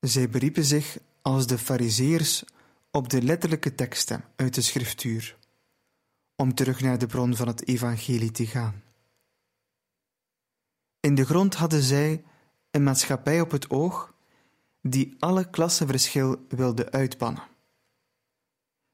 Zij 0.00 0.28
beriepen 0.28 0.64
zich 0.64 0.98
als 1.22 1.46
de 1.46 1.58
Fariseërs 1.58 2.44
op 2.90 3.08
de 3.08 3.22
letterlijke 3.22 3.74
teksten 3.74 4.24
uit 4.36 4.54
de 4.54 4.60
schriftuur, 4.60 5.36
om 6.36 6.54
terug 6.54 6.80
naar 6.80 6.98
de 6.98 7.06
bron 7.06 7.36
van 7.36 7.46
het 7.46 7.66
evangelie 7.66 8.30
te 8.30 8.46
gaan. 8.46 8.82
In 11.00 11.14
de 11.14 11.24
grond 11.24 11.54
hadden 11.54 11.82
zij 11.82 12.24
een 12.70 12.82
maatschappij 12.82 13.40
op 13.40 13.50
het 13.50 13.70
oog 13.70 14.14
die 14.82 15.16
alle 15.18 15.50
klassenverschil 15.50 16.46
wilde 16.48 16.90
uitbannen. 16.90 17.42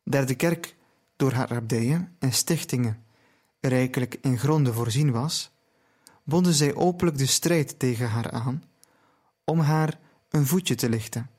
Daar 0.05 0.27
de 0.27 0.35
kerk 0.35 0.77
door 1.17 1.33
haar 1.33 1.55
abdijen 1.55 2.17
en 2.19 2.33
stichtingen 2.33 3.05
rijkelijk 3.61 4.19
in 4.21 4.39
gronden 4.39 4.75
voorzien 4.75 5.11
was, 5.11 5.53
bonden 6.25 6.55
zij 6.55 6.75
openlijk 6.75 7.19
de 7.19 7.27
strijd 7.27 7.79
tegen 7.79 8.09
haar 8.09 8.31
aan 8.31 8.65
om 9.45 9.59
haar 9.59 9.99
een 10.29 10.47
voetje 10.47 10.75
te 10.75 10.89
lichten 10.89 11.31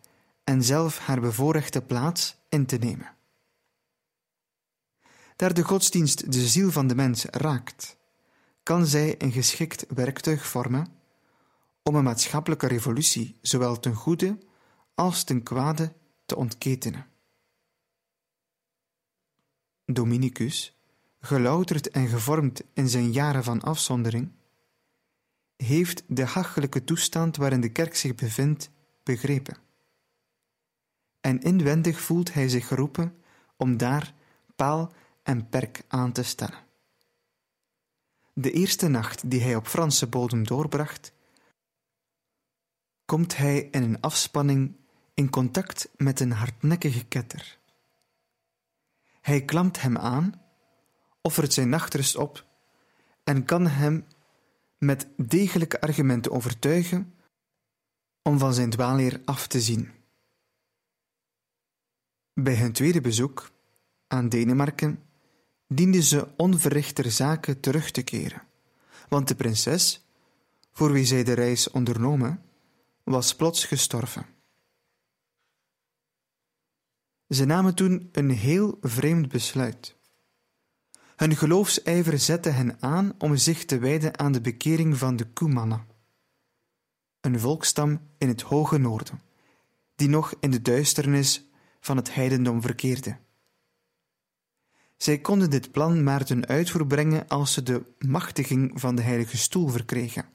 en 0.44 0.64
zelf 0.64 1.00
haar 1.00 1.20
bevoorrechte 1.20 1.82
plaats 1.82 2.38
in 2.50 2.66
te 2.66 2.78
nemen. 2.78 3.14
Daar 5.36 5.54
de 5.54 5.64
godsdienst 5.64 6.32
de 6.32 6.48
ziel 6.48 6.72
van 6.72 6.88
de 6.88 6.96
mens 6.96 7.26
raakt, 7.26 7.98
kan 8.64 8.86
zij 8.86 9.16
een 9.18 9.32
geschikt 9.32 9.86
werktuig 9.90 10.48
vormen 10.48 10.88
om 11.84 11.96
een 11.96 12.04
maatschappelijke 12.04 12.68
revolutie 12.68 13.38
zowel 13.42 13.80
ten 13.80 13.94
goede 13.94 14.38
als 14.96 15.24
ten 15.24 15.44
kwade 15.44 15.94
te 16.26 16.36
ontketenen. 16.36 17.06
Dominicus, 19.86 20.78
gelouterd 21.20 21.90
en 21.90 22.08
gevormd 22.08 22.64
in 22.74 22.90
zijn 22.90 23.12
jaren 23.12 23.44
van 23.44 23.62
afzondering, 23.62 24.32
heeft 25.56 26.04
de 26.08 26.26
hachelijke 26.26 26.84
toestand 26.84 27.38
waarin 27.38 27.62
de 27.62 27.72
kerk 27.72 27.96
zich 27.96 28.16
bevindt 28.16 28.70
begrepen. 29.04 29.58
En 31.22 31.42
inwendig 31.42 32.02
voelt 32.02 32.34
hij 32.34 32.50
zich 32.50 32.68
geroepen 32.68 33.16
om 33.58 33.78
daar 33.78 34.14
paal 34.56 34.94
en 35.24 35.50
perk 35.50 35.84
aan 35.88 36.12
te 36.12 36.24
stellen. 36.24 36.64
De 38.34 38.52
eerste 38.52 38.88
nacht 38.88 39.30
die 39.30 39.42
hij 39.42 39.56
op 39.56 39.68
Franse 39.68 40.08
bodem 40.08 40.44
doorbracht, 40.44 41.14
komt 43.06 43.38
hij 43.38 43.60
in 43.72 43.84
een 43.84 44.02
afspanning 44.02 44.76
in 45.14 45.30
contact 45.30 45.90
met 45.98 46.20
een 46.20 46.32
hardnekkige 46.32 47.06
ketter. 47.06 47.60
Hij 49.26 49.46
klampt 49.46 49.82
hem 49.82 49.98
aan, 49.98 50.42
offert 51.22 51.54
zijn 51.54 51.70
nachtrust 51.70 52.16
op 52.16 52.46
en 53.24 53.46
kan 53.46 53.68
hem 53.68 54.08
met 54.78 55.08
degelijke 55.18 55.82
argumenten 55.82 56.32
overtuigen 56.32 57.14
om 58.22 58.40
van 58.40 58.54
zijn 58.54 58.70
dwaalleer 58.70 59.22
af 59.24 59.48
te 59.48 59.62
zien. 59.62 59.92
Bij 62.34 62.56
hun 62.56 62.72
tweede 62.72 63.02
bezoek 63.02 63.52
aan 64.08 64.30
Denemarken 64.30 65.04
diende 65.68 66.02
ze 66.02 66.28
onverrichter 66.38 67.12
zaken 67.12 67.60
terug 67.60 67.92
te 67.92 68.04
keren, 68.04 68.44
want 69.10 69.28
de 69.28 69.36
prinses, 69.36 70.06
voor 70.72 70.92
wie 70.92 71.06
zij 71.06 71.24
de 71.24 71.34
reis 71.34 71.72
ondernomen, 71.72 72.42
was 73.04 73.36
plots 73.36 73.66
gestorven. 73.66 74.35
Ze 77.36 77.46
namen 77.46 77.76
toen 77.76 78.10
een 78.12 78.30
heel 78.30 78.78
vreemd 78.82 79.28
besluit. 79.28 79.96
Hun 81.16 81.36
geloofsijver 81.36 82.20
zette 82.20 82.50
hen 82.50 82.78
aan 82.80 83.14
om 83.18 83.38
zich 83.38 83.66
te 83.66 83.78
wijden 83.78 84.20
aan 84.20 84.32
de 84.32 84.42
bekering 84.42 84.98
van 84.98 85.16
de 85.16 85.28
Kumannen, 85.34 85.86
een 87.22 87.40
volkstam 87.40 88.00
in 88.18 88.28
het 88.28 88.42
hoge 88.42 88.78
noorden, 88.78 89.22
die 89.96 90.10
nog 90.10 90.34
in 90.40 90.52
de 90.52 90.62
duisternis 90.62 91.50
van 91.80 91.98
het 91.98 92.14
heidendom 92.14 92.62
verkeerde. 92.62 93.18
Zij 94.98 95.20
konden 95.20 95.50
dit 95.50 95.72
plan 95.72 96.04
maar 96.04 96.26
ten 96.26 96.46
uitvoer 96.46 96.88
brengen 96.88 97.28
als 97.28 97.54
ze 97.54 97.64
de 97.64 97.84
machtiging 98.00 98.80
van 98.80 98.96
de 98.96 99.02
Heilige 99.02 99.38
Stoel 99.38 99.68
verkregen. 99.68 100.26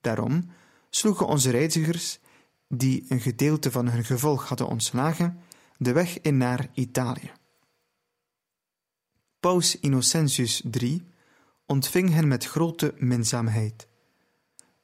Daarom 0.00 0.50
sloegen 0.90 1.26
onze 1.26 1.50
reizigers, 1.50 2.18
die 2.68 3.04
een 3.08 3.20
gedeelte 3.20 3.70
van 3.70 3.88
hun 3.88 4.04
gevolg 4.04 4.48
hadden 4.48 4.66
ontslagen, 4.66 5.40
de 5.80 5.92
weg 5.92 6.20
in 6.20 6.36
naar 6.36 6.68
Italië. 6.74 7.32
Paus 9.40 9.80
Innocentius 9.80 10.62
III 10.70 11.06
ontving 11.66 12.10
hen 12.10 12.28
met 12.28 12.44
grote 12.44 12.94
minzaamheid. 12.98 13.88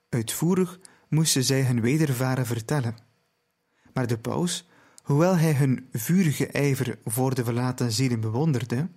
Uitvoerig 0.08 0.80
moesten 1.08 1.44
zij 1.44 1.62
hun 1.62 1.80
wedervaren 1.80 2.46
vertellen. 2.46 2.96
Maar 3.92 4.06
de 4.06 4.18
paus, 4.18 4.68
hoewel 5.02 5.36
hij 5.36 5.52
hun 5.52 5.88
vurige 5.92 6.46
ijver 6.46 6.98
voor 7.04 7.34
de 7.34 7.44
verlaten 7.44 7.92
zielen 7.92 8.20
bewonderde, 8.20 8.88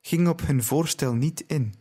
ging 0.00 0.28
op 0.28 0.46
hun 0.46 0.62
voorstel 0.62 1.14
niet 1.14 1.44
in 1.46 1.74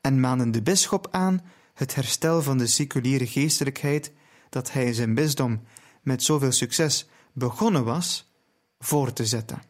en 0.00 0.20
maande 0.20 0.50
de 0.50 0.62
bisschop 0.62 1.08
aan 1.10 1.40
het 1.74 1.94
herstel 1.94 2.42
van 2.42 2.58
de 2.58 2.66
seculiere 2.66 3.26
geestelijkheid 3.26 4.12
dat 4.48 4.72
hij 4.72 4.92
zijn 4.92 5.14
bisdom 5.14 5.62
met 6.02 6.22
zoveel 6.22 6.52
succes 6.52 7.08
begonnen 7.32 7.84
was, 7.84 8.33
voor 8.84 9.12
te 9.12 9.26
zetten. 9.26 9.62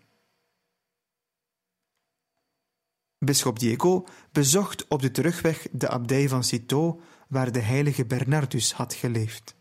Bisschop 3.18 3.58
Diego 3.58 4.06
bezocht 4.32 4.88
op 4.88 5.02
de 5.02 5.10
terugweg 5.10 5.66
de 5.72 5.88
abdij 5.88 6.28
van 6.28 6.44
Citeaux, 6.44 7.02
waar 7.28 7.52
de 7.52 7.60
heilige 7.60 8.06
Bernardus 8.06 8.72
had 8.72 8.94
geleefd. 8.94 9.54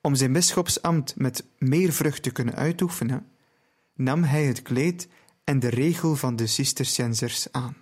Om 0.00 0.14
zijn 0.14 0.32
bisschopsambt 0.32 1.16
met 1.16 1.44
meer 1.58 1.92
vrucht 1.92 2.22
te 2.22 2.30
kunnen 2.30 2.54
uitoefenen, 2.54 3.30
nam 3.94 4.22
hij 4.22 4.44
het 4.44 4.62
kleed 4.62 5.08
en 5.44 5.58
de 5.58 5.68
regel 5.68 6.16
van 6.16 6.36
de 6.36 6.46
Cisterciensers 6.46 7.52
aan. 7.52 7.76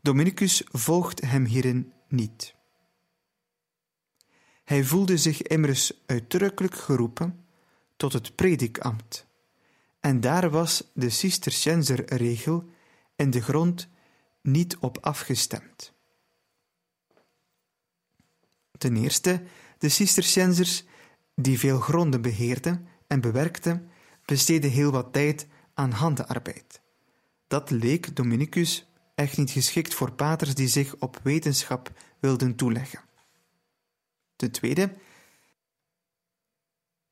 Dominicus 0.00 0.62
volgt 0.70 1.20
hem 1.20 1.44
hierin 1.44 1.92
niet. 2.08 2.54
Hij 4.64 4.84
voelde 4.84 5.18
zich 5.18 5.42
immers 5.42 5.92
uitdrukkelijk 6.06 6.74
geroepen 6.74 7.41
tot 7.96 8.12
het 8.12 8.34
predikambt, 8.34 9.26
en 10.00 10.20
daar 10.20 10.50
was 10.50 10.90
de 10.94 11.10
Cistercienser-regel 11.10 12.64
in 13.16 13.30
de 13.30 13.42
grond 13.42 13.88
niet 14.40 14.76
op 14.76 14.98
afgestemd. 15.00 15.92
Ten 18.78 18.96
eerste, 18.96 19.42
de 19.78 19.88
Cisterciensers, 19.88 20.84
die 21.34 21.58
veel 21.58 21.80
gronden 21.80 22.22
beheerden 22.22 22.88
en 23.06 23.20
bewerkten, 23.20 23.90
besteden 24.24 24.70
heel 24.70 24.90
wat 24.90 25.12
tijd 25.12 25.46
aan 25.74 25.90
handenarbeid. 25.90 26.80
Dat 27.46 27.70
leek 27.70 28.16
Dominicus 28.16 28.86
echt 29.14 29.36
niet 29.36 29.50
geschikt 29.50 29.94
voor 29.94 30.12
paters 30.12 30.54
die 30.54 30.68
zich 30.68 30.96
op 30.98 31.20
wetenschap 31.22 31.92
wilden 32.20 32.54
toeleggen. 32.54 33.00
Ten 34.36 34.50
tweede, 34.50 34.94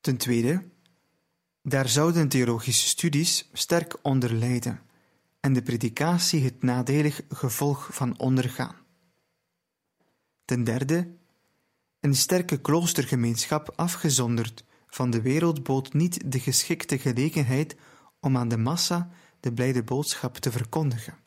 ten 0.01 0.17
tweede, 0.17 0.63
daar 1.63 1.89
zouden 1.89 2.27
theologische 2.27 2.87
studies 2.87 3.49
sterk 3.53 3.97
onder 4.01 4.33
lijden 4.33 4.81
en 5.39 5.53
de 5.53 5.61
predikatie 5.61 6.43
het 6.43 6.63
nadelig 6.63 7.21
gevolg 7.29 7.89
van 7.91 8.19
ondergaan. 8.19 8.75
Ten 10.45 10.63
derde, 10.63 11.15
een 11.99 12.15
sterke 12.15 12.61
kloostergemeenschap 12.61 13.73
afgezonderd 13.75 14.63
van 14.87 15.09
de 15.09 15.21
wereld 15.21 15.63
bood 15.63 15.93
niet 15.93 16.31
de 16.31 16.39
geschikte 16.39 16.97
gelegenheid 16.97 17.75
om 18.19 18.37
aan 18.37 18.47
de 18.47 18.57
massa 18.57 19.09
de 19.39 19.53
blijde 19.53 19.83
boodschap 19.83 20.37
te 20.37 20.51
verkondigen. 20.51 21.17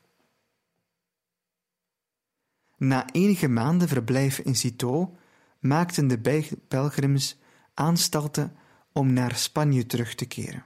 Na 2.77 3.07
enige 3.13 3.49
maanden 3.49 3.89
verblijf 3.89 4.39
in 4.39 4.57
Citeaux 4.57 5.19
maakten 5.59 6.07
de 6.07 6.49
pelgrims 6.69 7.39
aanstalten 7.75 8.57
om 8.95 9.13
naar 9.13 9.37
Spanje 9.37 9.87
terug 9.87 10.15
te 10.15 10.27
keren. 10.27 10.65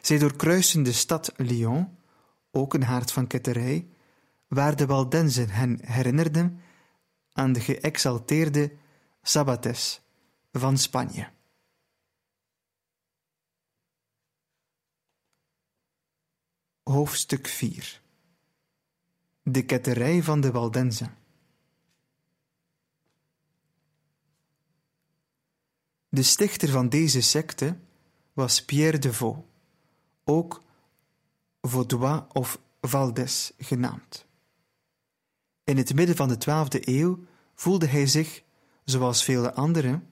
Zij 0.00 0.18
doorkruisten 0.18 0.82
de 0.82 0.92
stad 0.92 1.32
Lyon, 1.36 1.98
ook 2.50 2.74
een 2.74 2.82
haard 2.82 3.12
van 3.12 3.26
ketterij, 3.26 3.88
waar 4.48 4.76
de 4.76 4.86
Waldenzen 4.86 5.48
hen 5.50 5.78
herinnerden 5.86 6.60
aan 7.32 7.52
de 7.52 7.60
geëxalteerde 7.60 8.72
Sabates 9.22 10.00
van 10.52 10.78
Spanje. 10.78 11.28
Hoofdstuk 16.82 17.46
4 17.46 18.02
De 19.42 19.64
ketterij 19.64 20.22
van 20.22 20.40
de 20.40 20.50
Waldenzen 20.50 21.19
De 26.12 26.22
stichter 26.22 26.68
van 26.68 26.88
deze 26.88 27.20
secte 27.20 27.76
was 28.32 28.64
Pierre 28.64 28.98
de 28.98 29.12
Vaux, 29.12 29.38
ook 30.24 30.62
Vaudois 31.60 32.22
of 32.32 32.60
Valdes 32.80 33.52
genaamd. 33.58 34.26
In 35.64 35.76
het 35.76 35.94
midden 35.94 36.16
van 36.16 36.28
de 36.28 36.36
twaalfde 36.36 36.88
eeuw 36.88 37.18
voelde 37.54 37.86
hij 37.86 38.06
zich, 38.06 38.42
zoals 38.84 39.24
vele 39.24 39.54
anderen, 39.54 40.08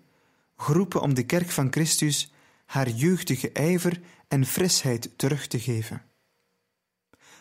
geroepen 0.57 1.01
om 1.01 1.15
de 1.15 1.27
kerk 1.27 1.51
van 1.51 1.73
Christus 1.73 2.33
haar 2.67 2.89
jeugdige 2.89 3.53
ijver 3.53 4.01
en 4.29 4.47
frisheid 4.47 5.11
terug 5.17 5.47
te 5.47 5.61
geven. 5.61 6.03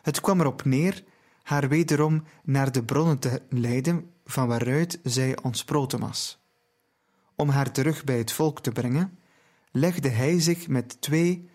Het 0.02 0.22
kwam 0.22 0.40
erop 0.40 0.66
neer 0.66 1.04
haar 1.44 1.70
wederom 1.70 2.24
naar 2.44 2.72
de 2.72 2.84
bronnen 2.84 3.20
te 3.20 3.42
leiden 3.50 4.12
van 4.26 4.48
waaruit 4.48 5.00
zij 5.04 5.42
ontsproten 5.42 6.00
was. 6.00 6.47
Om 7.40 7.50
haar 7.50 7.72
terug 7.72 8.04
bij 8.04 8.18
het 8.18 8.32
volk 8.32 8.60
te 8.60 8.72
brengen, 8.72 9.20
legde 9.72 10.10
hij 10.10 10.40
zich 10.40 10.68
met 10.68 11.02
twee 11.02 11.50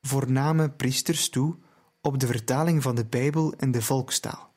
voorname 0.00 0.70
priesters 0.70 1.28
toe 1.28 1.56
op 2.00 2.18
de 2.18 2.26
vertaling 2.26 2.82
van 2.82 2.94
de 2.94 3.06
Bijbel 3.06 3.52
in 3.52 3.70
de 3.70 3.82
volkstaal. 3.82 4.54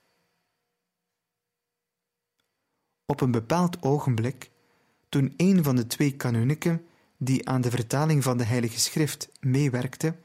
Op 3.05 3.21
een 3.21 3.31
bepaald 3.31 3.81
ogenblik, 3.81 4.51
toen 5.09 5.33
een 5.38 5.63
van 5.63 5.75
de 5.75 5.88
twee 5.88 6.15
kanuniken 6.15 6.86
die 7.17 7.49
aan 7.49 7.62
de 7.62 7.69
vertaling 7.69 8.23
van 8.23 8.38
de 8.38 8.43
Heilige 8.43 8.79
Schrift 8.79 9.29
meewerkte, 9.39 10.19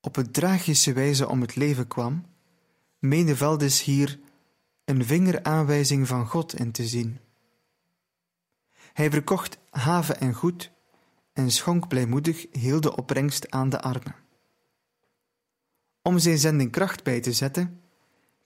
op 0.00 0.16
een 0.16 0.30
tragische 0.30 0.92
wijze 0.92 1.28
om 1.28 1.40
het 1.40 1.56
leven 1.56 1.86
kwam, 1.86 2.26
meende 2.98 3.36
Valdes 3.36 3.82
hier 3.82 4.20
een 4.84 5.04
vingeraanwijzing 5.04 6.08
van 6.08 6.26
God 6.26 6.54
in 6.54 6.72
te 6.72 6.86
zien. 6.86 7.18
Hij 8.92 9.10
verkocht 9.10 9.58
haven 9.70 10.20
en 10.20 10.34
goed 10.34 10.72
en 11.32 11.50
schonk 11.50 11.88
blijmoedig 11.88 12.46
heel 12.50 12.80
de 12.80 12.96
opbrengst 12.96 13.50
aan 13.50 13.68
de 13.68 13.80
armen. 13.80 14.14
Om 16.02 16.18
zijn 16.18 16.38
zending 16.38 16.70
kracht 16.70 17.04
bij 17.04 17.20
te 17.20 17.32
zetten, 17.32 17.80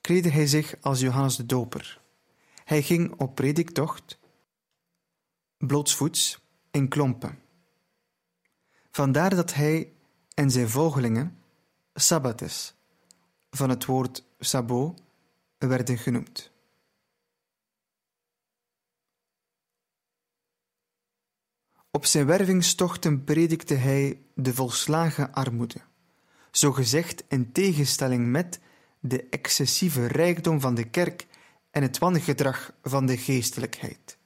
kleedde 0.01 0.29
hij 0.29 0.47
zich 0.47 0.75
als 0.81 0.99
Johannes 0.99 1.35
de 1.35 1.45
Doper. 1.45 2.01
Hij 2.63 2.81
ging 2.81 3.13
op 3.19 3.35
prediktocht, 3.35 4.19
blootsvoets, 5.57 6.39
in 6.71 6.87
klompen. 6.87 7.39
Vandaar 8.91 9.35
dat 9.35 9.53
hij 9.53 9.93
en 10.33 10.51
zijn 10.51 10.69
volgelingen 10.69 11.37
Sabbates, 11.93 12.75
van 13.49 13.69
het 13.69 13.85
woord 13.85 14.23
sabot, 14.39 15.01
werden 15.57 15.97
genoemd. 15.97 16.51
Op 21.97 22.05
zijn 22.05 22.25
wervingstochten 22.25 23.23
predikte 23.23 23.73
hij 23.73 24.21
de 24.33 24.53
volslagen 24.53 25.33
armoede, 25.33 25.81
zogezegd 26.51 27.23
in 27.27 27.51
tegenstelling 27.51 28.27
met 28.27 28.59
de 28.99 29.23
excessieve 29.29 30.05
rijkdom 30.05 30.59
van 30.59 30.75
de 30.75 30.89
kerk 30.89 31.27
en 31.71 31.81
het 31.81 31.97
wangedrag 31.97 32.73
van 32.83 33.05
de 33.05 33.17
geestelijkheid. 33.17 34.17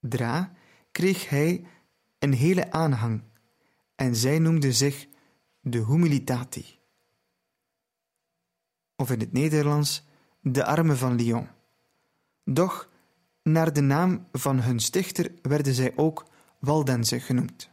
Dra 0.00 0.52
kreeg 0.92 1.28
hij 1.28 1.64
een 2.18 2.32
hele 2.32 2.72
aanhang 2.72 3.22
en 3.96 4.16
zij 4.16 4.38
noemde 4.38 4.72
zich 4.72 5.06
de 5.60 5.84
humilitati, 5.84 6.78
of 8.96 9.10
in 9.10 9.20
het 9.20 9.32
Nederlands 9.32 10.04
de 10.40 10.64
armen 10.64 10.96
van 10.96 11.14
Lyon. 11.14 11.48
Doch 12.44 12.88
naar 13.42 13.72
de 13.72 13.80
naam 13.80 14.26
van 14.32 14.60
hun 14.60 14.80
stichter 14.80 15.32
werden 15.42 15.74
zij 15.74 15.92
ook 15.96 16.28
Waldense 16.60 17.20
genoemd. 17.20 17.70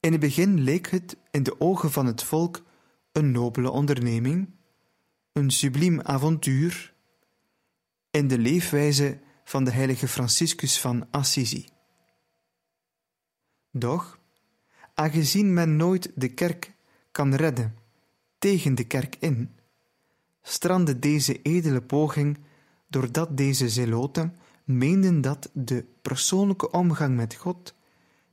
In 0.00 0.12
het 0.12 0.20
begin 0.20 0.60
leek 0.60 0.90
het 0.90 1.16
in 1.30 1.42
de 1.42 1.60
ogen 1.60 1.92
van 1.92 2.06
het 2.06 2.22
volk 2.22 2.62
een 3.12 3.30
nobele 3.30 3.70
onderneming, 3.70 4.50
een 5.32 5.50
subliem 5.50 6.00
avontuur 6.00 6.94
in 8.10 8.28
de 8.28 8.38
leefwijze 8.38 9.20
van 9.44 9.64
de 9.64 9.70
heilige 9.70 10.08
Franciscus 10.08 10.80
van 10.80 11.06
Assisi. 11.10 11.68
Doch, 13.70 14.18
aangezien 14.94 15.52
men 15.52 15.76
nooit 15.76 16.12
de 16.14 16.28
kerk 16.28 16.74
kan 17.10 17.34
redden 17.34 17.76
tegen 18.38 18.74
de 18.74 18.84
kerk 18.84 19.16
in, 19.16 19.56
strandde 20.42 20.98
deze 20.98 21.42
edele 21.42 21.82
poging 21.82 22.38
doordat 22.88 23.36
deze 23.36 23.68
zeloten 23.68 24.36
meenden 24.64 25.20
dat 25.20 25.50
de 25.52 25.84
persoonlijke 26.02 26.70
omgang 26.70 27.16
met 27.16 27.34
God, 27.34 27.74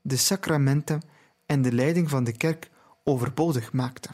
de 0.02 0.18
sacramenten 0.18 1.02
en 1.46 1.62
de 1.62 1.72
leiding 1.72 2.10
van 2.10 2.24
de 2.24 2.38
kerk 2.38 2.70
overbodig 3.04 3.74
maakte. 3.74 4.10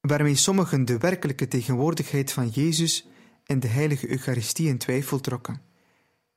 Waarmee 0.00 0.36
sommigen 0.36 0.84
de 0.84 0.98
werkelijke 0.98 1.48
tegenwoordigheid 1.48 2.32
van 2.32 2.48
Jezus 2.48 3.08
en 3.44 3.60
de 3.60 3.68
heilige 3.68 4.10
Eucharistie 4.10 4.68
in 4.68 4.78
twijfel 4.78 5.20
trokken 5.20 5.62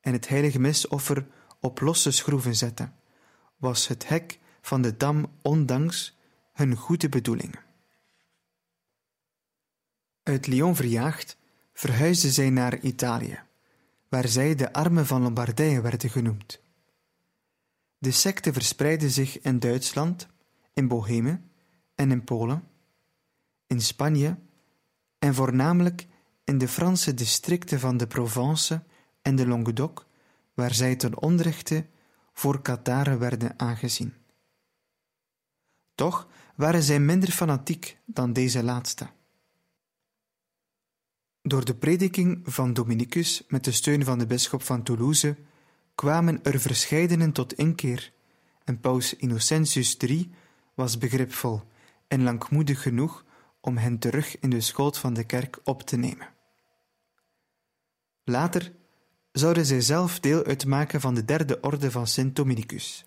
en 0.00 0.12
het 0.12 0.28
heilige 0.28 0.58
misoffer 0.58 1.26
op 1.60 1.80
losse 1.80 2.10
schroeven 2.10 2.56
zetten, 2.56 2.94
was 3.56 3.88
het 3.88 4.08
hek 4.08 4.38
van 4.60 4.82
de 4.82 4.96
dam 4.96 5.32
ondanks 5.42 6.18
hun 6.52 6.76
goede 6.76 7.08
bedoelingen. 7.08 7.64
Uit 10.22 10.46
Lyon 10.46 10.76
verjaagd 10.76 11.36
verhuisden 11.78 12.30
zij 12.30 12.50
naar 12.50 12.80
Italië, 12.80 13.38
waar 14.08 14.28
zij 14.28 14.54
de 14.54 14.72
armen 14.72 15.06
van 15.06 15.22
Lombardije 15.22 15.80
werden 15.80 16.10
genoemd. 16.10 16.60
De 17.98 18.10
secte 18.10 18.52
verspreidde 18.52 19.10
zich 19.10 19.40
in 19.40 19.58
Duitsland, 19.58 20.26
in 20.72 20.88
Bohemen 20.88 21.50
en 21.94 22.10
in 22.10 22.24
Polen, 22.24 22.68
in 23.66 23.80
Spanje 23.80 24.36
en 25.18 25.34
voornamelijk 25.34 26.06
in 26.44 26.58
de 26.58 26.68
Franse 26.68 27.14
districten 27.14 27.80
van 27.80 27.96
de 27.96 28.06
Provence 28.06 28.82
en 29.22 29.36
de 29.36 29.46
Languedoc, 29.46 30.06
waar 30.54 30.74
zij 30.74 30.96
ten 30.96 31.22
onrechte 31.22 31.86
voor 32.32 32.62
Kataren 32.62 33.18
werden 33.18 33.58
aangezien. 33.58 34.14
Toch 35.94 36.28
waren 36.54 36.82
zij 36.82 37.00
minder 37.00 37.30
fanatiek 37.30 37.98
dan 38.04 38.32
deze 38.32 38.62
laatste. 38.62 39.06
Door 41.46 41.64
de 41.64 41.74
prediking 41.74 42.40
van 42.44 42.72
Dominicus 42.72 43.42
met 43.48 43.64
de 43.64 43.70
steun 43.70 44.04
van 44.04 44.18
de 44.18 44.26
bisschop 44.26 44.62
van 44.62 44.82
Toulouse 44.82 45.36
kwamen 45.94 46.42
er 46.42 46.60
verscheidenen 46.60 47.32
tot 47.32 47.52
inkeer 47.52 48.12
en 48.64 48.80
paus 48.80 49.14
Innocentius 49.14 49.96
III 49.98 50.30
was 50.74 50.98
begripvol 50.98 51.62
en 52.08 52.22
langmoedig 52.22 52.82
genoeg 52.82 53.24
om 53.60 53.76
hen 53.76 53.98
terug 53.98 54.38
in 54.40 54.50
de 54.50 54.60
schoot 54.60 54.98
van 54.98 55.14
de 55.14 55.24
kerk 55.24 55.60
op 55.64 55.82
te 55.82 55.96
nemen. 55.96 56.28
Later 58.24 58.72
zouden 59.32 59.66
zij 59.66 59.80
zelf 59.80 60.20
deel 60.20 60.44
uitmaken 60.44 61.00
van 61.00 61.14
de 61.14 61.24
derde 61.24 61.60
orde 61.60 61.90
van 61.90 62.06
Sint 62.06 62.36
Dominicus. 62.36 63.04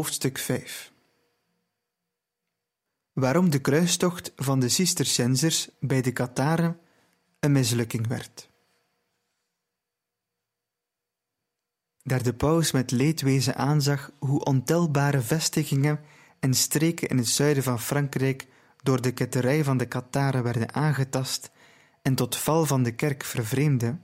Hoofdstuk 0.00 0.38
5 0.38 0.92
Waarom 3.12 3.50
de 3.50 3.60
kruistocht 3.60 4.32
van 4.36 4.60
de 4.60 4.68
Cisterciënsers 4.68 5.70
bij 5.80 6.00
de 6.00 6.12
Kataren 6.12 6.78
een 7.40 7.52
mislukking 7.52 8.06
werd. 8.06 8.50
Daar 12.02 12.22
de 12.22 12.34
paus 12.34 12.72
met 12.72 12.90
leedwezen 12.90 13.56
aanzag 13.56 14.10
hoe 14.18 14.44
ontelbare 14.44 15.20
vestigingen 15.20 16.00
en 16.38 16.54
streken 16.54 17.08
in 17.08 17.18
het 17.18 17.28
zuiden 17.28 17.62
van 17.62 17.80
Frankrijk 17.80 18.46
door 18.82 19.00
de 19.00 19.12
ketterij 19.12 19.64
van 19.64 19.76
de 19.76 19.86
Kataren 19.86 20.42
werden 20.42 20.74
aangetast 20.74 21.50
en 22.02 22.14
tot 22.14 22.36
val 22.36 22.66
van 22.66 22.82
de 22.82 22.94
kerk 22.94 23.24
vervreemde, 23.24 23.98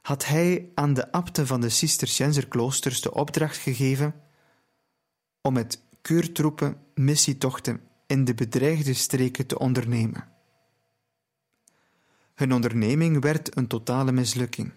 had 0.00 0.26
hij 0.26 0.70
aan 0.74 0.94
de 0.94 1.12
abten 1.12 1.46
van 1.46 1.60
de 1.60 1.68
Cisterciënzerkloosters 1.68 3.00
de 3.00 3.14
opdracht 3.14 3.56
gegeven 3.56 4.23
om 5.46 5.52
met 5.52 5.82
keurtroepen 6.02 6.76
missietochten 6.94 7.80
in 8.06 8.24
de 8.24 8.34
bedreigde 8.34 8.94
streken 8.94 9.46
te 9.46 9.58
ondernemen. 9.58 10.28
Hun 12.34 12.52
onderneming 12.52 13.22
werd 13.22 13.56
een 13.56 13.66
totale 13.66 14.12
mislukking. 14.12 14.72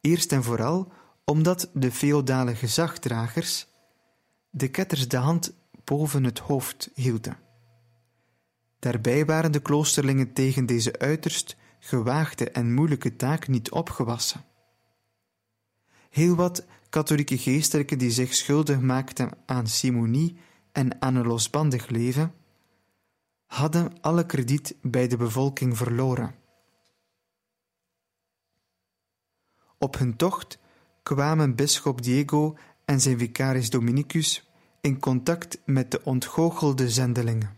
Eerst 0.00 0.32
en 0.32 0.42
vooral 0.42 0.92
omdat 1.24 1.70
de 1.74 1.92
feodale 1.92 2.54
gezagdragers 2.54 3.66
de 4.50 4.68
ketters 4.68 5.08
de 5.08 5.16
hand 5.16 5.52
boven 5.84 6.24
het 6.24 6.38
hoofd 6.38 6.90
hielden. 6.94 7.38
Daarbij 8.78 9.24
waren 9.24 9.52
de 9.52 9.60
kloosterlingen 9.60 10.32
tegen 10.32 10.66
deze 10.66 10.98
uiterst 10.98 11.56
gewaagde 11.78 12.50
en 12.50 12.74
moeilijke 12.74 13.16
taak 13.16 13.48
niet 13.48 13.70
opgewassen. 13.70 14.44
Heel 16.10 16.34
wat 16.34 16.64
katholieke 16.88 17.38
geestelijken 17.38 17.98
die 17.98 18.10
zich 18.10 18.34
schuldig 18.34 18.80
maakten 18.80 19.30
aan 19.46 19.66
simonie 19.66 20.36
en 20.72 21.02
aan 21.02 21.14
een 21.14 21.26
losbandig 21.26 21.88
leven, 21.88 22.34
hadden 23.46 24.00
alle 24.00 24.26
krediet 24.26 24.76
bij 24.82 25.08
de 25.08 25.16
bevolking 25.16 25.76
verloren. 25.76 26.34
Op 29.78 29.98
hun 29.98 30.16
tocht 30.16 30.58
kwamen 31.02 31.54
bisschop 31.54 32.02
Diego 32.02 32.56
en 32.84 33.00
zijn 33.00 33.18
vicaris 33.18 33.70
Dominicus 33.70 34.50
in 34.80 34.98
contact 35.00 35.58
met 35.64 35.90
de 35.90 36.04
ontgoochelde 36.04 36.90
zendelingen. 36.90 37.56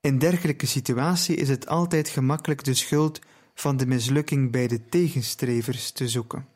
In 0.00 0.18
dergelijke 0.18 0.66
situatie 0.66 1.36
is 1.36 1.48
het 1.48 1.66
altijd 1.66 2.08
gemakkelijk 2.08 2.64
de 2.64 2.74
schuld 2.74 3.20
van 3.58 3.76
de 3.76 3.86
mislukking 3.86 4.50
bij 4.50 4.66
de 4.66 4.88
tegenstrevers 4.88 5.90
te 5.90 6.08
zoeken. 6.08 6.48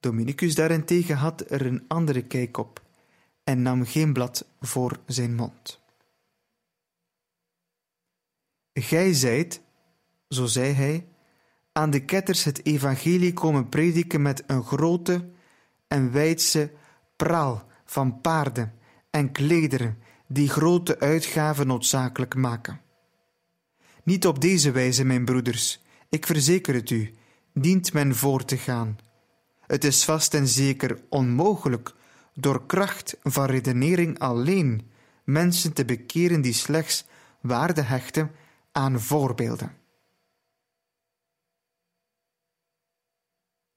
Dominicus 0.00 0.54
daarentegen 0.54 1.16
had 1.16 1.50
er 1.50 1.66
een 1.66 1.84
andere 1.88 2.22
kijk 2.22 2.56
op 2.56 2.82
en 3.44 3.62
nam 3.62 3.84
geen 3.84 4.12
blad 4.12 4.46
voor 4.60 5.00
zijn 5.06 5.34
mond. 5.34 5.80
Gij 8.72 9.12
zijt, 9.12 9.60
zo 10.28 10.46
zei 10.46 10.72
hij, 10.72 11.06
aan 11.72 11.90
de 11.90 12.04
ketters 12.04 12.44
het 12.44 12.66
evangelie 12.66 13.32
komen 13.32 13.68
prediken 13.68 14.22
met 14.22 14.42
een 14.46 14.64
grote 14.64 15.30
en 15.88 16.12
wijdse 16.12 16.70
praal 17.16 17.66
van 17.84 18.20
paarden 18.20 18.74
en 19.10 19.32
klederen 19.32 19.98
die 20.26 20.48
grote 20.48 21.00
uitgaven 21.00 21.66
noodzakelijk 21.66 22.34
maken. 22.34 22.81
Niet 24.02 24.26
op 24.26 24.40
deze 24.40 24.70
wijze, 24.70 25.04
mijn 25.04 25.24
broeders, 25.24 25.80
ik 26.08 26.26
verzeker 26.26 26.74
het 26.74 26.90
u, 26.90 27.14
dient 27.54 27.92
men 27.92 28.14
voor 28.14 28.44
te 28.44 28.56
gaan. 28.56 28.98
Het 29.60 29.84
is 29.84 30.04
vast 30.04 30.34
en 30.34 30.48
zeker 30.48 31.02
onmogelijk 31.08 31.94
door 32.34 32.66
kracht 32.66 33.16
van 33.22 33.44
redenering 33.46 34.18
alleen 34.18 34.90
mensen 35.24 35.72
te 35.72 35.84
bekeren 35.84 36.40
die 36.40 36.52
slechts 36.52 37.04
waarde 37.40 37.82
hechten 37.82 38.30
aan 38.72 39.00
voorbeelden. 39.00 39.76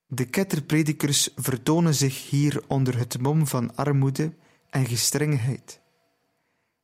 De 0.08 0.26
ketterpredikers 0.26 1.30
vertonen 1.36 1.96
zich 1.96 2.30
hier 2.30 2.64
onder 2.68 2.98
het 2.98 3.22
mom 3.22 3.48
van 3.48 3.76
armoede 3.76 4.34
en 4.70 4.86
gestrengheid, 4.86 5.80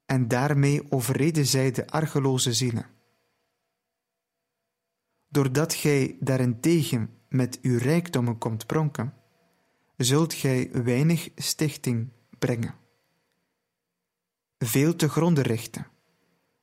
en 0.05 0.27
daarmee 0.27 0.91
overreden 0.91 1.45
zij 1.45 1.71
de 1.71 1.87
argeloze 1.87 2.53
zielen. 2.53 2.85
Doordat 5.31 5.73
gij 5.73 6.17
daarentegen 6.19 7.17
met 7.29 7.59
uw 7.61 7.77
rijkdommen 7.77 8.37
komt 8.37 8.65
pronken, 8.65 9.13
zult 9.97 10.33
gij 10.33 10.69
weinig 10.71 11.29
stichting 11.35 12.09
brengen, 12.39 12.75
veel 14.57 14.95
te 14.95 15.09
gronden 15.09 15.43
richten 15.43 15.87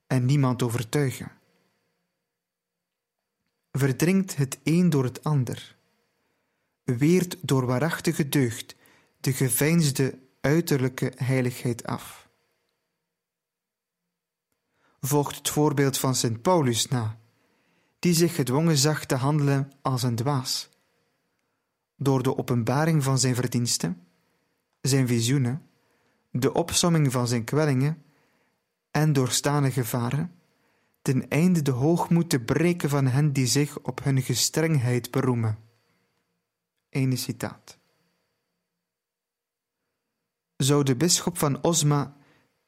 en 0.07 0.25
niemand 0.25 0.63
overtuigen. 0.63 1.31
Verdringt 3.71 4.35
het 4.35 4.59
een 4.63 4.89
door 4.89 5.03
het 5.03 5.23
ander 5.23 5.77
weert 6.97 7.37
door 7.41 7.65
waarachtige 7.65 8.29
deugd 8.29 8.75
de 9.19 9.33
geveinsde 9.33 10.19
uiterlijke 10.41 11.13
heiligheid 11.15 11.85
af. 11.85 12.29
Volgt 14.99 15.35
het 15.35 15.49
voorbeeld 15.49 15.97
van 15.97 16.15
Sint 16.15 16.41
Paulus 16.41 16.87
na, 16.87 17.18
die 17.99 18.13
zich 18.13 18.35
gedwongen 18.35 18.77
zag 18.77 19.05
te 19.05 19.15
handelen 19.15 19.71
als 19.81 20.03
een 20.03 20.15
dwaas. 20.15 20.69
Door 21.95 22.23
de 22.23 22.37
openbaring 22.37 23.03
van 23.03 23.19
zijn 23.19 23.35
verdiensten, 23.35 24.07
zijn 24.81 25.07
visioenen, 25.07 25.69
de 26.31 26.53
opsomming 26.53 27.11
van 27.11 27.27
zijn 27.27 27.43
kwellingen 27.43 28.03
en 28.91 29.13
doorstane 29.13 29.71
gevaren, 29.71 30.33
ten 31.01 31.29
einde 31.29 31.61
de 31.61 31.71
hoogmoed 31.71 32.29
te 32.29 32.39
breken 32.39 32.89
van 32.89 33.07
hen 33.07 33.33
die 33.33 33.47
zich 33.47 33.79
op 33.79 34.03
hun 34.03 34.21
gestrengheid 34.21 35.11
beroemen. 35.11 35.57
Einde 36.89 37.15
citaat. 37.15 37.77
Zou 40.55 40.83
de 40.83 40.95
bisschop 40.95 41.37
van 41.37 41.63
Osma 41.63 42.15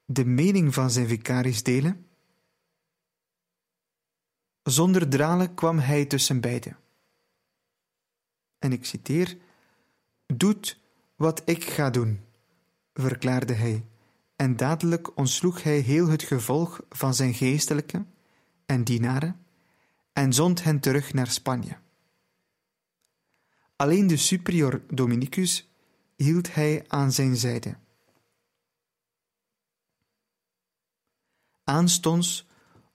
de 0.05 0.25
mening 0.25 0.73
van 0.73 0.91
zijn 0.91 1.07
vicaris 1.07 1.63
delen? 1.63 2.05
Zonder 4.63 5.09
dralen 5.09 5.53
kwam 5.53 5.79
hij 5.79 6.05
tussen 6.05 6.41
beiden. 6.41 6.77
En 8.59 8.71
ik 8.71 8.85
citeer: 8.85 9.37
Doet 10.25 10.79
wat 11.15 11.41
ik 11.45 11.63
ga 11.63 11.89
doen, 11.89 12.25
verklaarde 12.93 13.53
hij, 13.53 13.85
en 14.35 14.55
dadelijk 14.55 15.17
ontsloeg 15.17 15.63
hij 15.63 15.79
heel 15.79 16.07
het 16.07 16.23
gevolg 16.23 16.81
van 16.89 17.13
zijn 17.13 17.33
geestelijke 17.33 18.05
en 18.65 18.83
dienaren 18.83 19.45
en 20.13 20.33
zond 20.33 20.63
hen 20.63 20.79
terug 20.79 21.13
naar 21.13 21.27
Spanje. 21.27 21.77
Alleen 23.75 24.07
de 24.07 24.17
superior 24.17 24.81
Dominicus 24.87 25.69
hield 26.15 26.53
hij 26.53 26.85
aan 26.87 27.11
zijn 27.11 27.35
zijde. 27.35 27.75
Aanstonds 31.63 32.47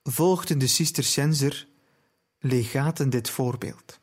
volgden 0.09 0.59
de 0.59 0.67
Cisterciënzer 0.67 1.69
legaten 2.39 3.11
dit 3.11 3.31
voorbeeld. 3.31 4.01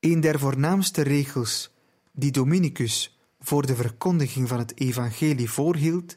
Een 0.00 0.20
der 0.20 0.38
voornaamste 0.38 1.02
regels 1.02 1.70
die 2.12 2.30
Dominicus 2.30 3.18
voor 3.40 3.66
de 3.66 3.76
verkondiging 3.76 4.48
van 4.48 4.58
het 4.58 4.80
evangelie 4.80 5.50
voorhield, 5.50 6.16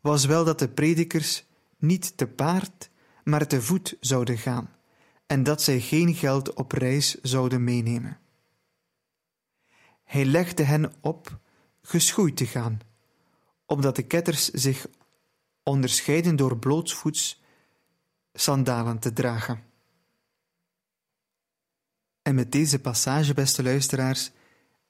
was 0.00 0.24
wel 0.24 0.44
dat 0.44 0.58
de 0.58 0.68
predikers 0.68 1.44
niet 1.78 2.16
te 2.16 2.26
paard, 2.26 2.90
maar 3.24 3.46
te 3.46 3.62
voet 3.62 3.96
zouden 4.00 4.38
gaan 4.38 4.70
en 5.26 5.42
dat 5.42 5.62
zij 5.62 5.80
geen 5.80 6.14
geld 6.14 6.54
op 6.54 6.72
reis 6.72 7.20
zouden 7.20 7.64
meenemen. 7.64 8.18
Hij 10.04 10.24
legde 10.24 10.62
hen 10.62 10.92
op 11.00 11.38
geschoeid 11.82 12.36
te 12.36 12.46
gaan, 12.46 12.80
omdat 13.66 13.96
de 13.96 14.02
ketters 14.02 14.48
zich 14.48 14.86
onderscheiden 15.62 16.36
door 16.36 16.58
blootsvoets 16.58 17.42
sandalen 18.32 18.98
te 18.98 19.12
dragen. 19.12 19.62
En 22.22 22.34
met 22.34 22.52
deze 22.52 22.80
passage, 22.80 23.34
beste 23.34 23.62
luisteraars, 23.62 24.30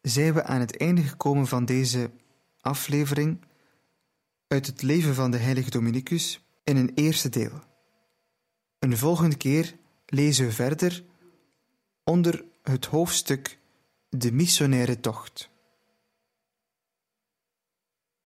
zijn 0.01 0.35
we 0.35 0.45
aan 0.45 0.61
het 0.61 0.77
einde 0.77 1.03
gekomen 1.03 1.47
van 1.47 1.65
deze 1.65 2.11
aflevering 2.61 3.45
uit 4.47 4.67
het 4.67 4.83
leven 4.83 5.15
van 5.15 5.31
de 5.31 5.37
heilige 5.37 5.71
Dominicus 5.71 6.45
in 6.65 6.77
een 6.77 6.91
eerste 6.95 7.29
deel. 7.29 7.61
Een 8.79 8.97
volgende 8.97 9.37
keer 9.37 9.77
lezen 10.07 10.47
we 10.47 10.53
verder 10.53 11.05
onder 12.05 12.45
het 12.63 12.87
hoofdstuk 12.87 13.59
De 14.09 14.33
missionaire 14.33 15.01
tocht. 15.01 15.52